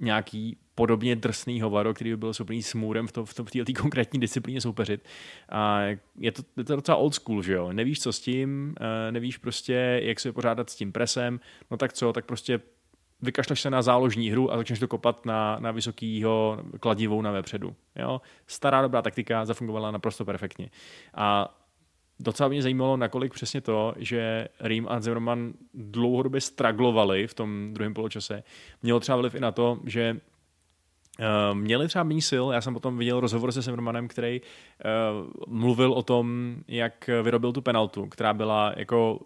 [0.00, 3.50] nějaký podobně drsný hovaro, který by byl schopný s Můrem v, to, v, to, v
[3.50, 5.04] této konkrétní disciplíně soupeřit.
[5.48, 5.80] A
[6.18, 7.72] je to, je to docela old school, že jo?
[7.72, 11.92] Nevíš, co s tím, eh, nevíš prostě, jak se vypořádat s tím presem, no tak
[11.92, 12.60] co, tak prostě
[13.22, 17.76] vykašleš se na záložní hru a začneš to kopat na, na vysokýho kladivou na vepředu.
[17.96, 18.20] Jo?
[18.46, 20.70] Stará dobrá taktika zafungovala naprosto perfektně.
[21.14, 21.59] A
[22.20, 27.94] docela mě zajímalo, nakolik přesně to, že Rým a Zimmerman dlouhodobě straglovali v tom druhém
[27.94, 28.42] poločase,
[28.82, 30.20] mělo třeba vliv i na to, že
[31.20, 35.92] Uh, měli třeba méně sil, já jsem potom viděl rozhovor se Zimmermanem, který uh, mluvil
[35.92, 39.20] o tom, jak vyrobil tu penaltu, která byla jako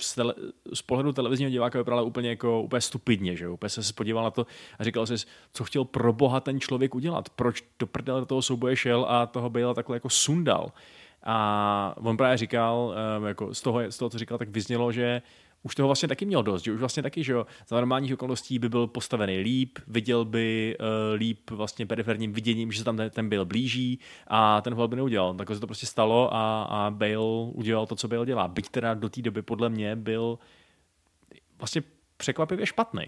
[0.00, 0.34] z, tele,
[0.74, 4.46] z pohledu televizního diváka vypadala úplně jako úplně stupidně, že úplně se podíval na to
[4.78, 5.14] a říkal si,
[5.52, 9.50] co chtěl pro boha ten člověk udělat, proč do prdele toho souboje šel a toho
[9.50, 10.72] byla takhle jako sundal.
[11.28, 15.22] A on právě říkal, eh, jako z toho, z toho, co říkal, tak vyznělo, že
[15.62, 18.58] už toho vlastně taky měl dost, že už vlastně taky, že jo, za normálních okolností
[18.58, 20.86] by byl postavený líp, viděl by uh,
[21.18, 24.96] líp vlastně periferním viděním, že se tam ten, ten Bale blíží a ten hol by
[24.96, 25.34] neudělal.
[25.34, 28.48] Tak se to prostě stalo a, a Bale udělal to, co Bale dělá.
[28.48, 30.38] Byť teda do té doby podle mě byl
[31.58, 31.82] vlastně
[32.16, 33.04] překvapivě špatný.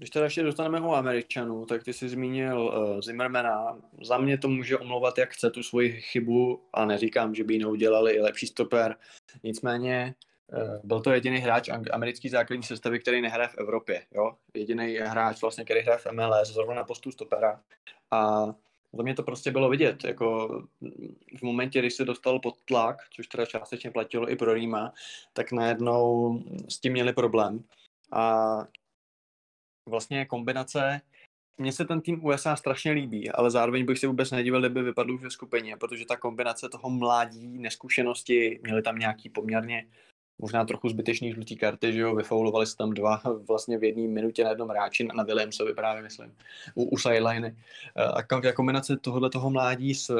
[0.00, 3.78] Když teda ještě dostaneme o Američanů, tak ty jsi zmínil uh, Zimmermana.
[4.02, 7.58] Za mě to může omlouvat, jak chce tu svoji chybu a neříkám, že by ji
[7.58, 8.96] neudělali i lepší stoper.
[9.42, 10.14] Nicméně
[10.52, 14.02] uh, byl to jediný hráč americký základní sestavy, který nehraje v Evropě.
[14.14, 14.36] Jo?
[14.54, 17.60] Jediný hráč, vlastně, který hraje v MLS, zrovna na postu stopera.
[18.10, 18.46] A
[18.92, 20.04] za mě to prostě bylo vidět.
[20.04, 20.48] Jako
[21.38, 24.92] v momentě, když se dostal pod tlak, což teda částečně platilo i pro Rýma,
[25.32, 27.64] tak najednou s tím měli problém.
[28.12, 28.46] A
[29.90, 31.00] vlastně kombinace
[31.60, 35.14] mně se ten tým USA strašně líbí, ale zároveň bych si vůbec nedivil, kdyby vypadl
[35.14, 39.86] už ve skupině, protože ta kombinace toho mládí, neskušenosti, měli tam nějaký poměrně
[40.38, 44.44] možná trochu zbytečný žlutý karty, že jo, vyfoulovali se tam dva vlastně v jedné minutě
[44.44, 46.36] na jednom hráči, na Williamsovi právě myslím,
[46.74, 47.56] u, u sideliny.
[48.14, 50.14] A kombinace tohohle toho mládí s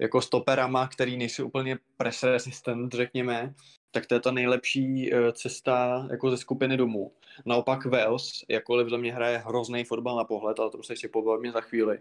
[0.00, 3.54] jako stoperama, který nejsou úplně press resistant, řekněme,
[3.90, 7.12] tak to je ta nejlepší eh, cesta jako ze skupiny domů.
[7.46, 11.52] Naopak Wales, jakkoliv za mě hraje hrozný fotbal na pohled, ale to se ještě pobavíme
[11.52, 11.98] za chvíli,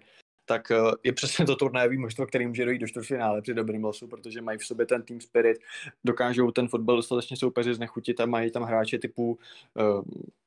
[0.49, 4.07] tak eh, je přesně to turnajový možstvo, který může dojít do čtvrtfinále při dobrým losu,
[4.07, 5.57] protože mají v sobě ten team spirit,
[6.03, 9.39] dokážou ten fotbal dostatečně soupeři znechutit a mají tam hráče typu
[9.73, 10.01] uh,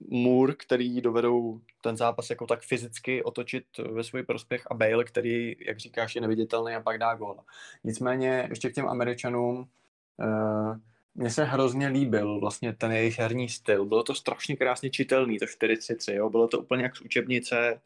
[0.09, 5.57] Moore, který dovedou ten zápas jako tak fyzicky otočit ve svůj prospěch a Bale, který,
[5.67, 7.37] jak říkáš, je neviditelný a pak dá gól.
[7.85, 10.77] Nicméně ještě k těm Američanům uh,
[11.15, 13.85] mně se hrozně líbil vlastně ten jejich herní styl.
[13.85, 16.31] Bylo to strašně krásně čitelný, to 43, jo?
[16.31, 17.81] bylo to úplně jak z učebnice.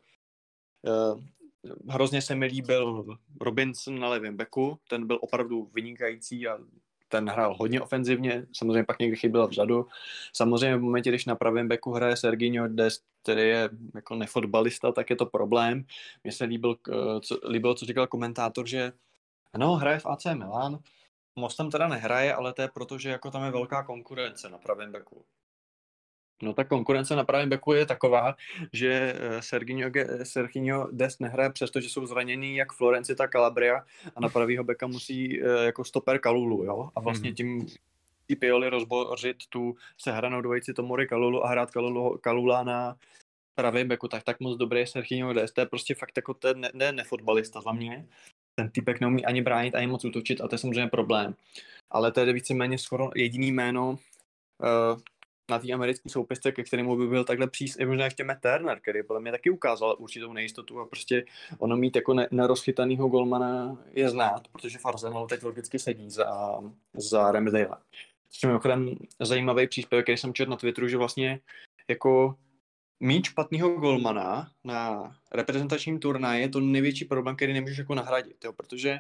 [0.83, 1.21] Uh,
[1.89, 6.59] hrozně se mi líbil Robinson na levém beku, ten byl opravdu vynikající a
[7.09, 9.87] ten hrál hodně ofenzivně, samozřejmě pak někdy chyběl vzadu.
[10.33, 15.11] Samozřejmě v momentě, když na pravém beku hraje Serginho Dest, který je jako nefotbalista, tak
[15.11, 15.85] je to problém.
[16.25, 18.93] Mně se líbil, eh, co, líbilo, co říkal komentátor, že
[19.57, 20.79] no, hraje v AC Milan,
[21.39, 24.59] Most tam teda nehraje, ale to je proto, že jako tam je velká konkurence na
[24.59, 25.25] pravém beku.
[26.43, 28.37] No ta konkurence na pravém beku je taková,
[28.73, 29.91] že eh, Serginho,
[30.23, 33.85] Serginho Dest nehraje přesto, že jsou zraněný jak Florenci, tak Calabria
[34.17, 36.91] a na pravýho beka musí eh, jako stoper Kalulu, jo?
[36.95, 37.37] A vlastně Mhm.
[37.37, 37.67] tím
[38.29, 42.97] i Pioli rozbořit tu sehranou dvojici Tomori Kalulu a hrát Kalulu, Kalula na
[43.55, 45.55] pravém beku, tak tak moc dobrý je Serginho Dest.
[45.55, 48.07] To je prostě fakt jako ten ne, ne, nefotbalista za mě.
[48.59, 51.35] Ten typek neumí ani bránit, ani moc útočit a to je samozřejmě problém.
[51.91, 55.01] Ale to je víceméně skoro jediný jméno uh,
[55.51, 58.81] na té americké soupisce, ke kterému by byl takhle přís, i možná ještě Matt Turner,
[58.81, 61.25] který podle mě taky ukázal určitou nejistotu a prostě
[61.59, 66.61] ono mít jako ne, nerozchytanýho golmana je znát, protože Arsenalu teď logicky sedí za,
[66.95, 67.77] za Ramsdale.
[68.31, 71.41] Což je mimochodem zajímavý příspěvek, který jsem četl na Twitteru, že vlastně
[71.89, 72.37] jako
[73.01, 78.53] mít špatného golmana na reprezentačním turnaji je to největší problém, který nemůžeš jako nahradit, jo?
[78.53, 78.99] protože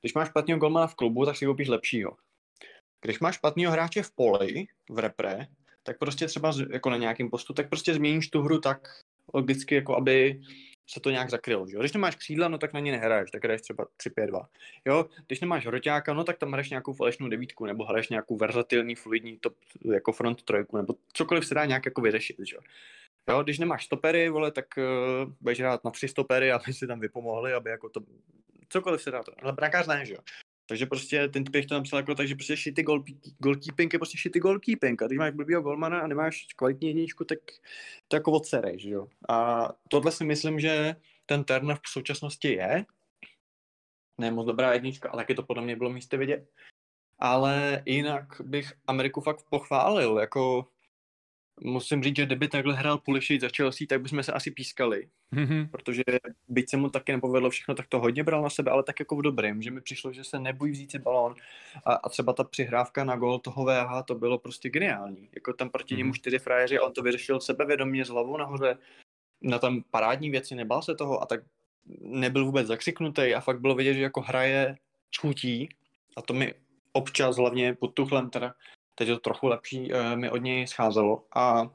[0.00, 2.16] když máš špatného golmana v klubu, tak si koupíš lepšího.
[3.00, 5.46] Když máš špatného hráče v poli, v repre,
[5.82, 8.88] tak prostě třeba jako na nějakém postu, tak prostě změníš tu hru tak
[9.34, 10.40] logicky, jako aby
[10.86, 11.66] se to nějak zakrylo.
[11.68, 11.78] Že?
[11.78, 14.46] Když nemáš křídla, no tak na ně nehraješ, tak hraješ třeba 3-5-2.
[14.84, 18.94] Jo, když nemáš hroťáka, no tak tam hraješ nějakou falešnou devítku, nebo hraješ nějakou verzatilní,
[18.94, 19.54] fluidní top,
[19.94, 22.36] jako front trojku, nebo cokoliv se dá nějak jako vyřešit.
[22.38, 22.56] Že?
[23.28, 23.42] Jo?
[23.42, 27.52] Když nemáš stopery, vole, tak uh, budeš hrát na tři stopery, aby si tam vypomohli,
[27.52, 28.00] aby jako to,
[28.68, 29.32] cokoliv se dá to.
[29.42, 30.20] Ale brankář ne, že jo.
[30.70, 33.04] Takže prostě ten typek to napsal jako tak, že prostě shitty goal,
[33.38, 35.02] goalkeeping je prostě shitty goalkeeping.
[35.02, 37.38] A když máš blbýho golmana a nemáš kvalitní jedničku, tak
[38.08, 39.08] to jako odserej, že jo.
[39.28, 42.84] A tohle si myslím, že ten Turner v současnosti je.
[44.18, 46.50] Ne moc dobrá jednička, ale taky to podle mě bylo místě vidět.
[47.18, 50.68] Ale jinak bych Ameriku fakt pochválil, jako
[51.64, 55.68] musím říct, že kdyby takhle hrál Pulisic za Chelsea, tak bychom se asi pískali Mhm.
[55.68, 56.02] protože
[56.48, 59.16] byť se mu taky nepovedlo všechno, tak to hodně bral na sebe, ale tak jako
[59.16, 61.34] v dobrým, že mi přišlo, že se nebojí vzít si balón
[61.84, 65.28] a, a třeba ta přihrávka na gol toho VH, to bylo prostě geniální.
[65.34, 66.14] Jako tam proti němu Mhm.
[66.14, 68.78] čtyři frajeři a on to vyřešil sebevědomě s hlavou nahoře,
[69.42, 71.40] na tam parádní věci, nebál se toho a tak
[72.00, 74.76] nebyl vůbec zakřiknutý a fakt bylo vidět, že jako hraje
[75.14, 75.68] s chutí
[76.16, 76.54] a to mi
[76.92, 78.54] občas, hlavně pod Tuchlem, teda
[78.94, 81.70] teď je to trochu lepší, eh, mi od něj scházelo a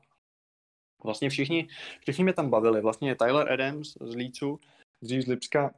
[1.03, 1.67] vlastně všichni,
[2.01, 2.81] všichni mě tam bavili.
[2.81, 4.59] Vlastně Tyler Adams z Lícu,
[5.01, 5.73] dřív z Lipska,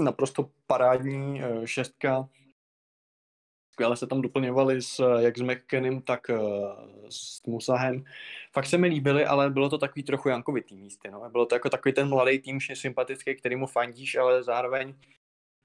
[0.00, 2.28] naprosto parádní eh, šestka.
[3.72, 6.38] Skvěle se tam doplňovali s, jak s McKennem, tak eh,
[7.08, 8.04] s Musahem.
[8.52, 11.10] Fakt se mi líbili, ale bylo to takový trochu jankovitý místy.
[11.10, 11.30] No.
[11.30, 14.94] Bylo to jako takový ten mladý tým, sympatický, který mu fandíš, ale zároveň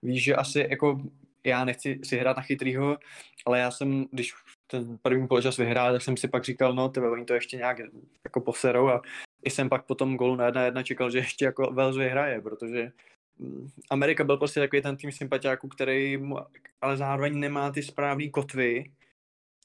[0.01, 1.01] víš, že asi jako
[1.45, 2.97] já nechci si hrát na chytrýho,
[3.45, 4.33] ale já jsem, když
[4.71, 7.77] ten první poločas vyhrál, tak jsem si pak říkal, no tebe, oni to ještě nějak
[8.23, 9.01] jako poserou a
[9.43, 12.41] i jsem pak po tom golu na jedna jedna čekal, že ještě jako Wales vyhraje,
[12.41, 12.91] protože
[13.39, 16.37] mm, Amerika byl prostě takový ten tým sympatiáků, který mu,
[16.81, 18.91] ale zároveň nemá ty správné kotvy,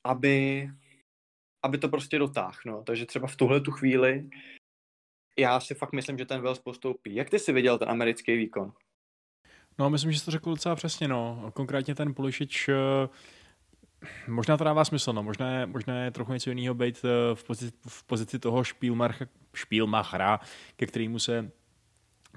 [0.04, 0.68] aby,
[1.62, 2.82] aby to prostě dotáhl, no.
[2.82, 4.28] Takže třeba v tuhle tu chvíli
[5.38, 7.14] já si fakt myslím, že ten Wales postoupí.
[7.14, 8.72] Jak ty si viděl ten americký výkon?
[9.78, 11.50] No, myslím, že jsi to řekl docela přesně, no.
[11.54, 12.74] Konkrétně ten Pulišič, eh,
[14.28, 15.22] možná to dává smysl, no.
[15.22, 19.22] Možná, je- možná je trochu něco jiného být eh, v pozici, v pozici toho špílmach,
[19.54, 20.40] špílmachra,
[20.76, 21.50] ke kterému se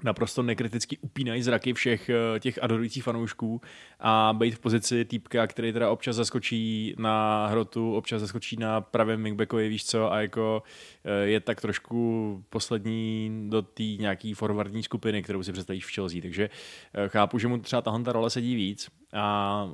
[0.04, 3.60] naprosto nekriticky upínají zraky všech eh, těch adorujících fanoušků
[4.00, 9.24] a být v pozici týpka, který teda občas zaskočí na hrotu, občas zaskočí na pravém
[9.24, 10.62] wingbackovi, víš co, a jako
[11.04, 16.20] eh, je tak trošku poslední do té nějaký forwardní skupiny, kterou si představíš v Chelsea,
[16.22, 16.50] takže
[16.94, 19.68] eh, chápu, že mu třeba tahle ta role sedí víc a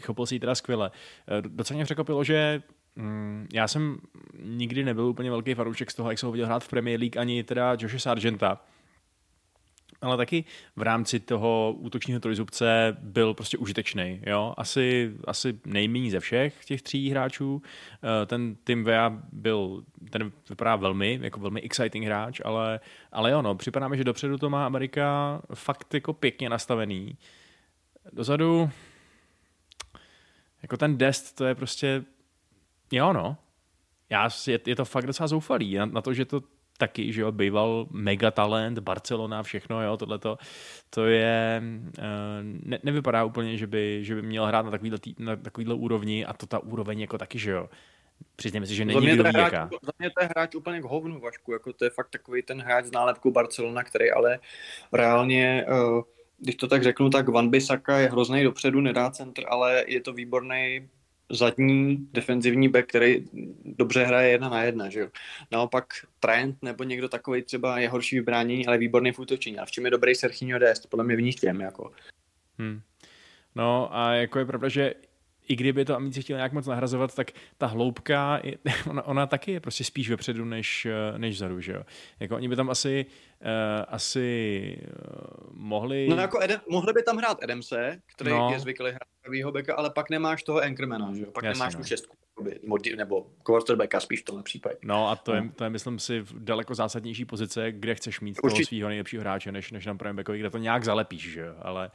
[0.00, 0.90] chopil si ji teda skvěle.
[1.40, 2.62] Docela mě překvapilo, že
[2.96, 3.98] mm, já jsem
[4.42, 7.18] nikdy nebyl úplně velký fanoušek z toho, jak jsem ho viděl hrát v Premier League,
[7.18, 8.60] ani teda Joshe Sargenta,
[10.04, 10.44] ale taky
[10.76, 14.20] v rámci toho útočního trojzubce byl prostě užitečný.
[14.26, 14.54] Jo?
[14.56, 17.62] Asi, asi nejméně ze všech těch tří hráčů.
[18.22, 22.80] Eh, Ten Tim Vea byl, ten vypadá velmi, jako velmi exciting hráč, ale,
[23.12, 27.16] ale jo, no, připadá mi, že dopředu to má Amerika fakt jako pěkně nastavený.
[28.12, 28.70] Dozadu
[30.62, 32.04] jako ten dest, to je prostě
[32.92, 33.36] jo, no.
[34.10, 36.42] Já, je, je to fakt docela zoufalý na, na to, že to
[36.78, 40.38] taky, že jo, býval megatalent, Barcelona, všechno, jo, tohleto,
[40.90, 41.62] to je,
[41.98, 42.02] eh,
[42.42, 46.24] ne, nevypadá úplně, že by, že by měl hrát na takovýhle, tý, na takovýhle úrovni
[46.24, 47.68] a to ta úroveň jako taky, že jo.
[48.36, 49.70] Přizněme si, že není kdo ví, hráč, jaká.
[49.82, 51.52] za mě to je hráč úplně k hovnu, Vašku.
[51.52, 54.38] Jako to je fakt takový ten hráč z nálepku Barcelona, který ale
[54.92, 56.02] reálně, eh,
[56.38, 60.12] když to tak řeknu, tak Van Bissaka je hrozný dopředu, nedá centr, ale je to
[60.12, 60.88] výborný
[61.34, 63.24] zadní defenzivní back, který
[63.64, 65.08] dobře hraje jedna na jedna, že jo.
[65.50, 65.86] Naopak
[66.20, 69.58] Trent nebo někdo takový třeba je horší vybrání, ale výborný v útočení.
[69.58, 70.86] A v čem je dobrý Serginho Dest?
[70.90, 71.92] Podle mě v nich těm, jako.
[72.58, 72.80] Hmm.
[73.54, 74.94] No a jako je pravda, že
[75.48, 78.40] i kdyby to Amici chtěl nějak moc nahrazovat, tak ta hloubka,
[78.90, 81.82] ona, ona taky je prostě spíš vepředu než, než vzadu, že jo.
[82.20, 83.06] Jako oni by tam asi,
[83.40, 83.48] uh,
[83.88, 86.08] asi uh, mohli...
[86.08, 88.50] No jako Edem, mohli by tam hrát Edemse, který no.
[88.52, 91.30] je zvyklý hrát pravýho beka, ale pak nemáš toho Anchormana, že jo.
[91.30, 91.80] Pak Jasně, nemáš no.
[91.80, 92.16] tu šestku,
[92.96, 94.76] nebo quarterbacka spíš v tomhle případě.
[94.82, 95.36] No a to, no.
[95.36, 98.62] je, to je, myslím si, v daleko zásadnější pozice, kde chceš mít Určitě.
[98.62, 101.54] toho svého nejlepšího hráče, než, než na pravém backovi, kde to nějak zalepíš, že jo.
[101.62, 101.90] Ale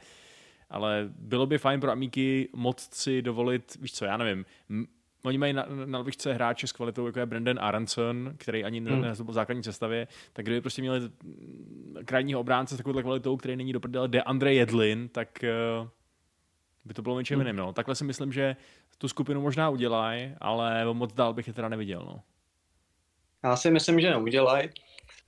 [0.70, 4.86] ale bylo by fajn pro Amíky moc si dovolit, víš co, já nevím, m-
[5.24, 9.00] Oni mají na, na lovičce hráče s kvalitou, jako je Brandon Aronson, který ani hmm.
[9.00, 11.00] nenastoupil v základní sestavě, tak kdyby prostě měli
[12.04, 15.44] krajního obránce s takovou kvalitou, který není do prdele, de Andre Jedlin, tak
[15.82, 15.88] uh,
[16.84, 17.46] by to bylo něčem hmm.
[17.46, 17.56] jiným.
[17.56, 17.72] No.
[17.72, 18.56] Takhle si myslím, že
[18.98, 22.02] tu skupinu možná udělají, ale moc dál bych je teda neviděl.
[22.06, 22.20] No.
[23.44, 24.68] Já si myslím, že neudělají.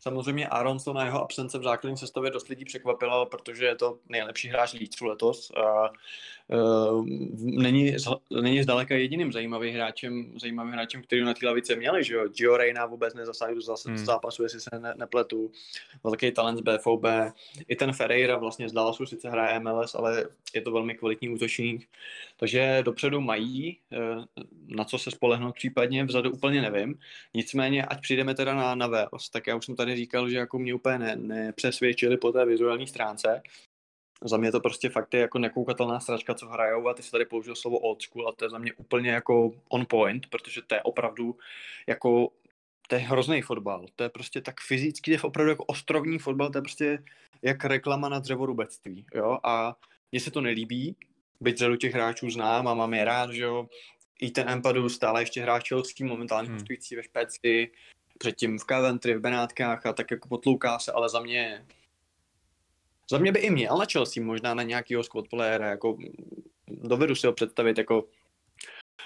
[0.02, 4.48] Samozřejmě Aronson a jeho absence v základní sestavě dost lidí překvapila, protože je to nejlepší
[4.48, 5.50] hráč líců letos.
[5.50, 5.90] A,
[6.48, 7.06] uh,
[7.38, 7.96] není,
[8.42, 12.28] není zdaleka jediným zajímavým hráčem, zajímavým hráčem, který na té lavice měli, že jo?
[12.28, 13.98] Gio Reyna vůbec nezasáhl do hmm.
[13.98, 15.50] zápasu, jestli se ne, nepletu.
[16.04, 17.04] Velký talent z BFOB.
[17.68, 21.88] I ten Ferreira vlastně z Dallasu sice hraje MLS, ale je to velmi kvalitní útočník.
[22.36, 26.98] Takže dopředu mají, eh, na co se spolehnout případně, vzadu úplně nevím.
[27.34, 30.58] Nicméně, ať přijdeme teda na, na Wales, tak já už jsem tady říkal, že jako
[30.58, 33.42] mě úplně ne, nepřesvědčili po té vizuální stránce.
[34.24, 37.24] Za mě to prostě fakt je jako nekoukatelná stračka, co hrajou a ty jsi tady
[37.24, 40.74] použil slovo old school a to je za mě úplně jako on point, protože to
[40.74, 41.36] je opravdu
[41.86, 42.28] jako
[42.88, 43.86] to je hrozný fotbal.
[43.96, 46.98] To je prostě tak fyzický, to je opravdu jako ostrovní fotbal, to je prostě
[47.42, 49.76] jak reklama na dřevorubectví, jo, a
[50.12, 50.96] mně se to nelíbí,
[51.40, 53.68] byť řadu těch hráčů znám a mám je rád, že jo,
[54.20, 56.56] i ten Empadu stále ještě hráč Chelsea, momentálně hmm.
[56.56, 57.70] hostující ve Špeci,
[58.22, 61.66] předtím v Coventry, v Benátkách a tak jako potlouká se, ale za mě
[63.10, 65.98] za mě by i měl na Chelsea, možná na nějakýho squad playera, jako
[66.68, 68.04] dovedu si ho představit jako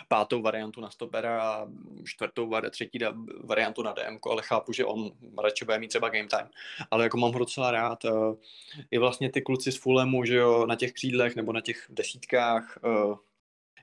[0.08, 1.66] pátou variantu na stopera a
[2.04, 2.98] čtvrtou, třetí
[3.44, 5.10] variantu na DM, ale chápu, že on
[5.42, 6.48] radši bude mít třeba game time.
[6.90, 8.04] Ale jako mám ho docela rád.
[8.04, 8.10] Eh,
[8.90, 12.78] I vlastně ty kluci z Fulemu, že jo, na těch křídlech nebo na těch desítkách,
[12.84, 13.14] eh,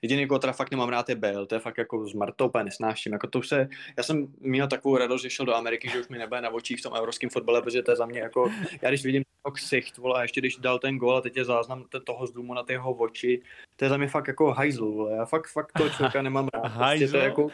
[0.04, 2.63] Jediný, koho teda fakt nemám rád, je Bale, to je fakt jako z Martou úplně
[2.63, 3.13] nesnáším.
[3.13, 6.18] Jako to se, já jsem měl takovou radost, že šel do Ameriky, že už mi
[6.18, 9.04] nebude na očích v tom evropském fotbale, protože to je za mě jako, já když
[9.04, 12.28] vidím toho ksicht, vole, a ještě když dal ten gol a teď je záznam toho
[12.28, 13.42] zdumu na ty jeho oči,
[13.76, 15.16] to je za mě fakt jako hajzl, vole.
[15.16, 16.89] já fakt, fakt toho člověka nemám rád.
[16.89, 17.50] Prostě to je jako,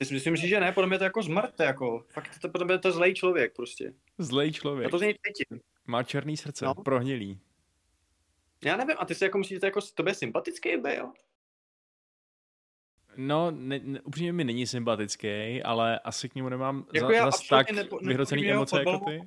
[0.00, 2.66] já si myslím, že ne, podle mě to je jako zmrt, jako, fakt to, podle
[2.66, 3.92] mě to je zlej člověk prostě.
[4.18, 4.84] Zlej člověk.
[4.84, 5.60] Já to z něj cítím.
[5.86, 6.74] Má černý srdce, no.
[6.74, 7.40] prohnilý.
[8.64, 11.12] Já nevím, a ty si jako myslíš, že to jako tobě sympatický byl?
[13.16, 17.48] No, ne, ne, upřímně mi není sympatický, ale asi k němu nemám jako za, zas
[17.48, 19.22] tak nepo, vyhrocený emoce jako ty.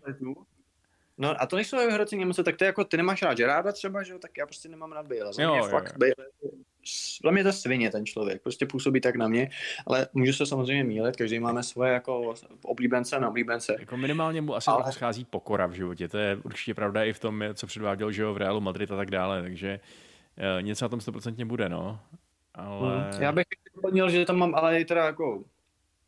[1.17, 4.03] No a to nejsou vyhrocený emoce, tak to je jako, ty nemáš rád Žeráda třeba,
[4.03, 5.33] že jo, tak já prostě nemám rád Bale.
[5.33, 5.97] Za mě jo, fakt jo.
[5.97, 6.27] Bale,
[7.23, 9.49] za mě to svině ten člověk, prostě působí tak na mě,
[9.87, 13.75] ale můžu se samozřejmě mílit, každý máme svoje jako oblíbence a neoblíbence.
[13.79, 14.91] Jako minimálně mu asi ale...
[14.91, 18.33] schází pokora v životě, to je určitě pravda i v tom, co předváděl, že jo,
[18.33, 19.79] v Realu Madrid a tak dále, takže
[20.57, 21.99] uh, něco na tom stoprocentně bude, no.
[22.57, 23.11] Ale...
[23.11, 23.21] Hmm.
[23.21, 25.43] Já bych doplnil, že tam mám ale i teda jako,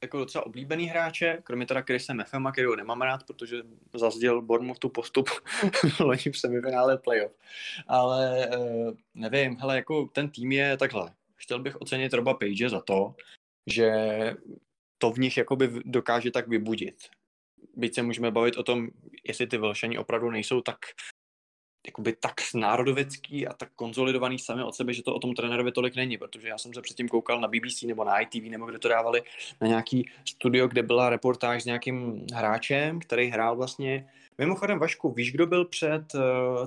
[0.01, 3.57] jako docela oblíbený hráče, kromě teda Krise Mefema, kterého nemám rád, protože
[3.93, 4.47] zazděl
[4.79, 5.29] tu postup
[5.99, 7.31] loni v semifinále playoff.
[7.87, 11.11] Ale eh, nevím, hele, jako ten tým je takhle.
[11.35, 13.15] Chtěl bych ocenit Roba Page za to,
[13.67, 13.91] že
[14.97, 16.95] to v nich jakoby dokáže tak vybudit.
[17.75, 18.87] Byť se můžeme bavit o tom,
[19.23, 20.77] jestli ty Velšani opravdu nejsou tak
[21.87, 25.95] jakoby tak národovecký a tak konzolidovaný sami od sebe, že to o tom trenérovi tolik
[25.95, 28.87] není, protože já jsem se předtím koukal na BBC nebo na ITV nebo kde to
[28.87, 29.21] dávali
[29.61, 35.31] na nějaký studio, kde byla reportáž s nějakým hráčem, který hrál vlastně Mimochodem, Vašku, víš,
[35.31, 36.21] kdo byl před uh,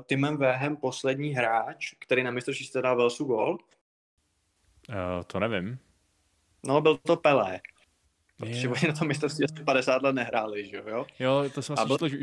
[0.06, 3.58] Timem Véhem poslední hráč, který na mistrovství dal Velsu gol?
[4.88, 5.78] Uh, to nevím.
[6.66, 7.60] No, byl to Pelé.
[8.42, 11.06] Protože oni na tom mistrovství asi 50 let nehráli, že jo?
[11.18, 12.18] Jo, to jsem asi četl, že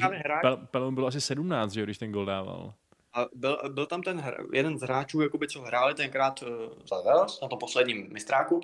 [0.71, 2.73] Pelé bylo asi 17, že jo, když ten gol dával.
[3.13, 6.49] A byl, byl tam ten hra, jeden z hráčů, jakoby, co hráli tenkrát uh,
[6.89, 8.61] za Wales, na tom posledním mistráku.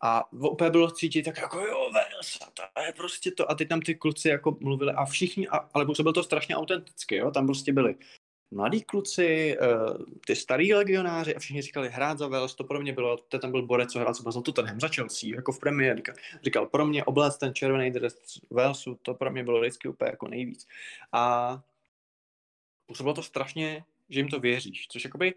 [0.00, 3.50] A úplně bylo cítit tak jako jo, Wales, to je prostě to.
[3.50, 7.16] A teď tam ty kluci jako mluvili a všichni, a, ale působilo to strašně autenticky,
[7.16, 7.30] jo.
[7.30, 7.94] Tam prostě byli
[8.50, 9.66] mladí kluci, eh,
[10.26, 13.50] ty starý legionáři a všichni říkali hrát za Wales, to pro mě bylo, to tam
[13.50, 16.18] byl borec, co hrál třeba za Tottenham, za Chelsea, jako v Premier League.
[16.44, 20.28] Říkal, pro mě oblast ten červený dres Walesu, to pro mě bylo vždycky úplně jako
[20.28, 20.66] nejvíc.
[21.12, 21.62] A
[22.86, 25.34] působilo to strašně, že jim to věříš, což jakoby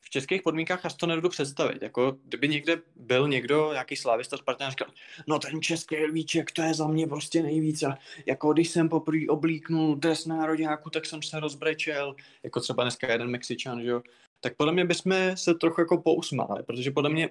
[0.00, 1.82] v českých podmínkách asi to nedodu představit.
[1.82, 4.88] Jako, kdyby někde byl někdo, nějaký slávista Spartan, a říkal,
[5.26, 7.82] no ten český lvíček, to je za mě prostě nejvíc.
[7.82, 13.12] A jako když jsem poprvé oblíknul dres národňáku, tak jsem se rozbrečel, jako třeba dneska
[13.12, 14.02] jeden Mexičan, že jo.
[14.40, 17.28] Tak podle mě bychom se trochu jako pousmáli, protože podle mě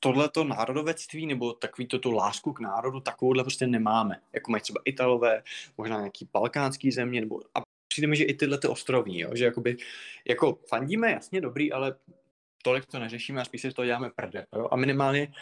[0.00, 4.20] tohleto národovectví nebo takový to tu lásku k národu, takovouhle prostě nemáme.
[4.32, 5.42] Jako mají třeba Italové,
[5.78, 7.62] možná nějaký balkánský země, nebo a
[7.92, 9.30] přijde mi, že i tyhle ty ostrovní, jo?
[9.34, 9.76] že jakoby,
[10.28, 11.94] jako fandíme, jasně dobrý, ale
[12.62, 14.46] tolik to neřešíme a spíš si to děláme prde.
[14.56, 14.68] Jo?
[14.70, 15.32] A minimálně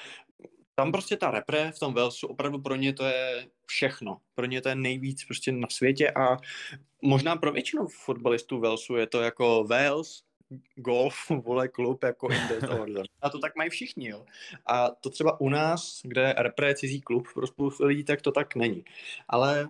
[0.75, 4.21] tam prostě ta repre v tom Walesu, opravdu pro ně to je všechno.
[4.35, 6.37] Pro ně to je nejvíc prostě na světě a
[7.03, 10.23] možná pro většinu fotbalistů Walesu je to jako Wales,
[10.75, 12.29] golf, vole, klub jako
[12.81, 13.07] Order.
[13.23, 14.25] A to tak mají všichni, jo.
[14.67, 18.33] A to třeba u nás, kde repre je cizí klub pro spoustu lidí, tak to
[18.33, 18.85] tak není.
[19.29, 19.69] Ale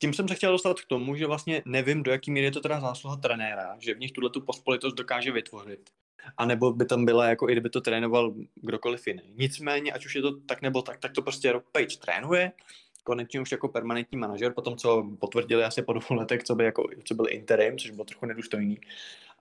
[0.00, 2.60] tím jsem se chtěl dostat k tomu, že vlastně nevím, do jaký míry je to
[2.60, 5.90] teda zásluha trenéra, že v nich tuhle tu pospolitost dokáže vytvořit.
[6.36, 9.22] A nebo by tam byla, jako i kdyby to trénoval kdokoliv jiný.
[9.36, 12.52] Nicméně, ať už je to tak nebo tak, tak to prostě Rob Page trénuje,
[13.04, 16.88] konečně už jako permanentní manažer, potom co potvrdili asi po dvou letech, co by, jako,
[17.04, 18.80] co byl interim, což bylo trochu nedůstojný.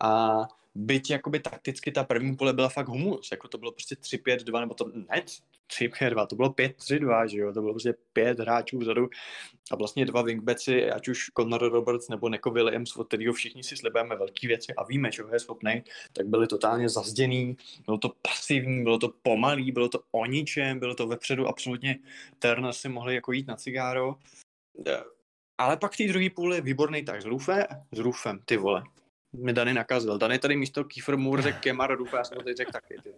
[0.02, 0.42] A
[0.76, 4.74] byť jakoby takticky ta první pole byla fakt humus, jako to bylo prostě 3-5-2, nebo
[4.74, 5.24] to ne
[5.70, 9.10] 3-5-2, to bylo 5-3-2, že jo, to bylo prostě pět hráčů vzadu
[9.72, 13.78] a vlastně dva wingbacki, ať už Conor Roberts nebo Neko Williams, od kterého všichni si
[13.78, 18.84] slibujeme velké věci a víme, že je schopný, tak byli totálně zazděný, bylo to pasivní,
[18.84, 22.00] bylo to pomalý, bylo to o ničem, bylo to vepředu absolutně
[22.40, 24.16] Turner si mohli jako jít na cigáro.
[25.58, 28.84] Ale pak v té druhé půli výborný tak s Rufem, s Rufem, ty vole
[29.34, 30.18] mi Dany nakazil.
[30.18, 32.96] Dany tady místo Kiefer Moore řekl Kemar Rufa, já jsem to teď řekl taky.
[33.04, 33.14] Ty.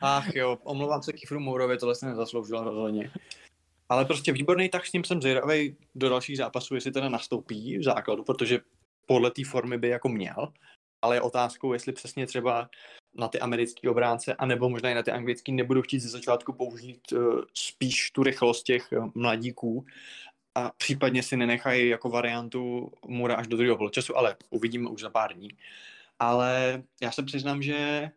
[0.00, 3.10] Ach jo, omlouvám se Kieferu Mooreovi, tohle se nezasloužil rozhodně.
[3.88, 7.84] Ale prostě výborný tak s ním jsem zvědavý do dalších zápasů, jestli teda nastoupí v
[7.84, 8.60] základu, protože
[9.06, 10.52] podle té formy by jako měl,
[11.02, 12.68] ale je otázkou, jestli přesně třeba
[13.14, 17.12] na ty americké obránce, anebo možná i na ty anglické nebudou chtít ze začátku použít
[17.12, 19.86] uh, spíš tu rychlost těch uh, mladíků
[20.54, 25.10] a případně si nenechají jako variantu Mura až do druhého poločasu, ale uvidíme už za
[25.10, 25.50] pár dní.
[26.18, 28.10] Ale já se přiznám, že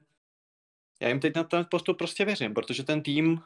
[1.02, 3.42] já jim teď na ten postup prostě věřím, protože ten tým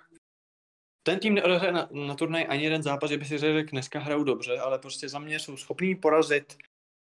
[1.04, 4.24] ten tým neodehraje na, na turnaj ani jeden zápas, že by si řekl, dneska hrajou
[4.24, 6.58] dobře, ale prostě za mě jsou schopní porazit,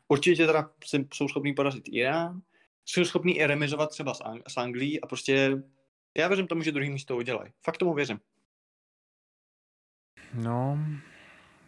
[0.08, 0.70] určitě teda
[1.14, 2.40] jsou schopní porazit Irán,
[2.84, 5.62] jsou schopní i remizovat třeba s, Ang- s Anglií a prostě
[6.16, 7.52] já věřím tomu, že druhý místo udělají.
[7.62, 8.20] Fakt tomu věřím.
[10.34, 10.78] No,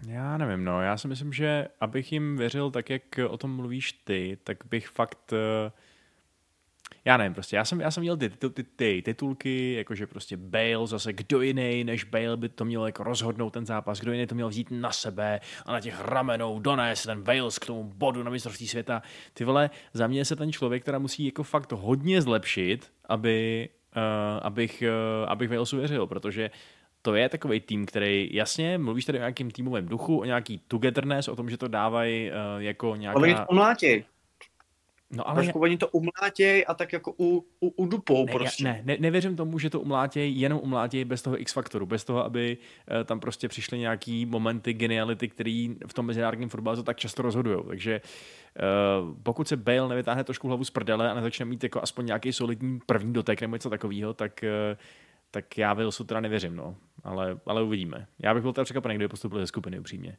[0.08, 0.82] já nevím, no.
[0.82, 4.88] Já si myslím, že abych jim věřil tak, jak o tom mluvíš ty, tak bych
[4.88, 5.32] fakt...
[5.32, 5.72] Uh,
[7.04, 10.36] já nevím, prostě já jsem, já jsem měl ty, ty, ty, ty titulky, jakože prostě
[10.36, 14.26] Bale, zase kdo jiný než Bale by to měl jako rozhodnout ten zápas, kdo jiný
[14.26, 18.22] to měl vzít na sebe a na těch ramenou donést ten Wales k tomu bodu
[18.22, 19.02] na mistrovství světa.
[19.34, 24.02] Ty vole, za mě se ten člověk, která musí jako fakt hodně zlepšit, aby, uh,
[24.42, 24.82] abych,
[25.22, 26.50] uh, abych Walesu věřil, protože
[27.06, 31.28] to je takový tým, který jasně, mluvíš tady o nějakým týmovém duchu, o nějaký togetherness,
[31.28, 33.18] o tom, že to dávají uh, jako nějaká...
[33.18, 34.04] Ale oni to umlátěj.
[35.10, 35.42] No ale...
[35.42, 38.64] Trošku oni to umlátěj a tak jako u, u, udupou ne, prostě.
[38.64, 42.58] Ne, ne, nevěřím tomu, že to umlátějí, jenom umlátějí bez toho X-faktoru, bez toho, aby
[42.58, 47.22] uh, tam prostě přišly nějaký momenty geniality, který v tom mezinárodním fotbale to tak často
[47.22, 47.58] rozhodují.
[47.68, 52.06] Takže uh, pokud se Bale nevytáhne trošku hlavu z prdele a nezačne mít jako aspoň
[52.06, 54.76] nějaký solidní první dotek nebo něco takového, tak uh,
[55.30, 56.76] tak já Walesu teda nevěřím, no.
[57.04, 58.06] Ale, ale uvidíme.
[58.18, 60.18] Já bych byl teda překvapený, kdyby postoupil ze skupiny, upřímně.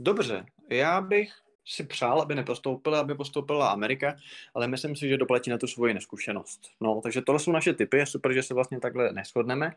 [0.00, 1.32] Dobře, já bych
[1.64, 4.16] si přál, aby nepostoupila, aby postoupila Amerika,
[4.54, 6.60] ale myslím si, že doplatí na tu svoji neskušenost.
[6.80, 9.74] No, takže tohle jsou naše typy, je super, že se vlastně takhle neschodneme.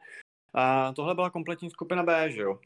[0.54, 2.60] A tohle byla kompletní skupina B, že jo?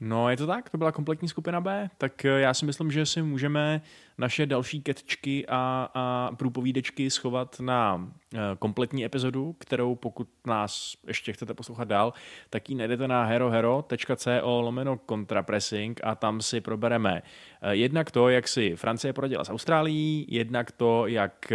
[0.00, 3.06] No, je to tak, to byla kompletní skupina B, tak eh, já si myslím, že
[3.06, 3.82] si můžeme
[4.18, 11.32] naše další ketčky a, a průpovídečky schovat na eh, kompletní epizodu, kterou pokud nás ještě
[11.32, 12.12] chcete poslouchat dál,
[12.50, 17.22] tak ji najdete na herohero.co lomeno contrapressing a tam si probereme
[17.62, 21.52] eh, jednak to, jak si Francie poradila s Austrálií, jednak to, jak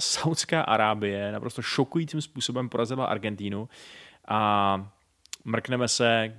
[0.00, 3.68] Saudská Arábie naprosto šokujícím způsobem porazila Argentínu
[4.28, 4.90] a
[5.44, 6.36] mrkneme se,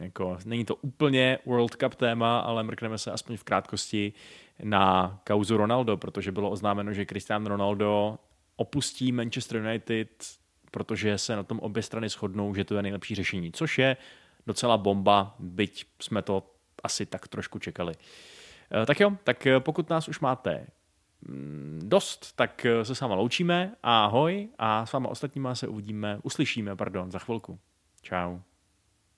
[0.00, 4.12] jako, není to úplně World Cup téma, ale mrkneme se aspoň v krátkosti
[4.62, 8.18] na kauzu Ronaldo, protože bylo oznámeno, že Cristiano Ronaldo
[8.56, 10.26] opustí Manchester United,
[10.70, 13.96] protože se na tom obě strany shodnou, že to je nejlepší řešení, což je
[14.46, 16.50] docela bomba, byť jsme to
[16.82, 17.94] asi tak trošku čekali.
[18.82, 20.66] Eh, tak jo, tak pokud nás už máte
[21.28, 23.76] mm, dost, tak eh, se s váma loučíme.
[23.82, 27.58] Ahoj a s váma ostatníma se uvidíme, uslyšíme, pardon, za chvilku.
[28.02, 28.42] Ciao.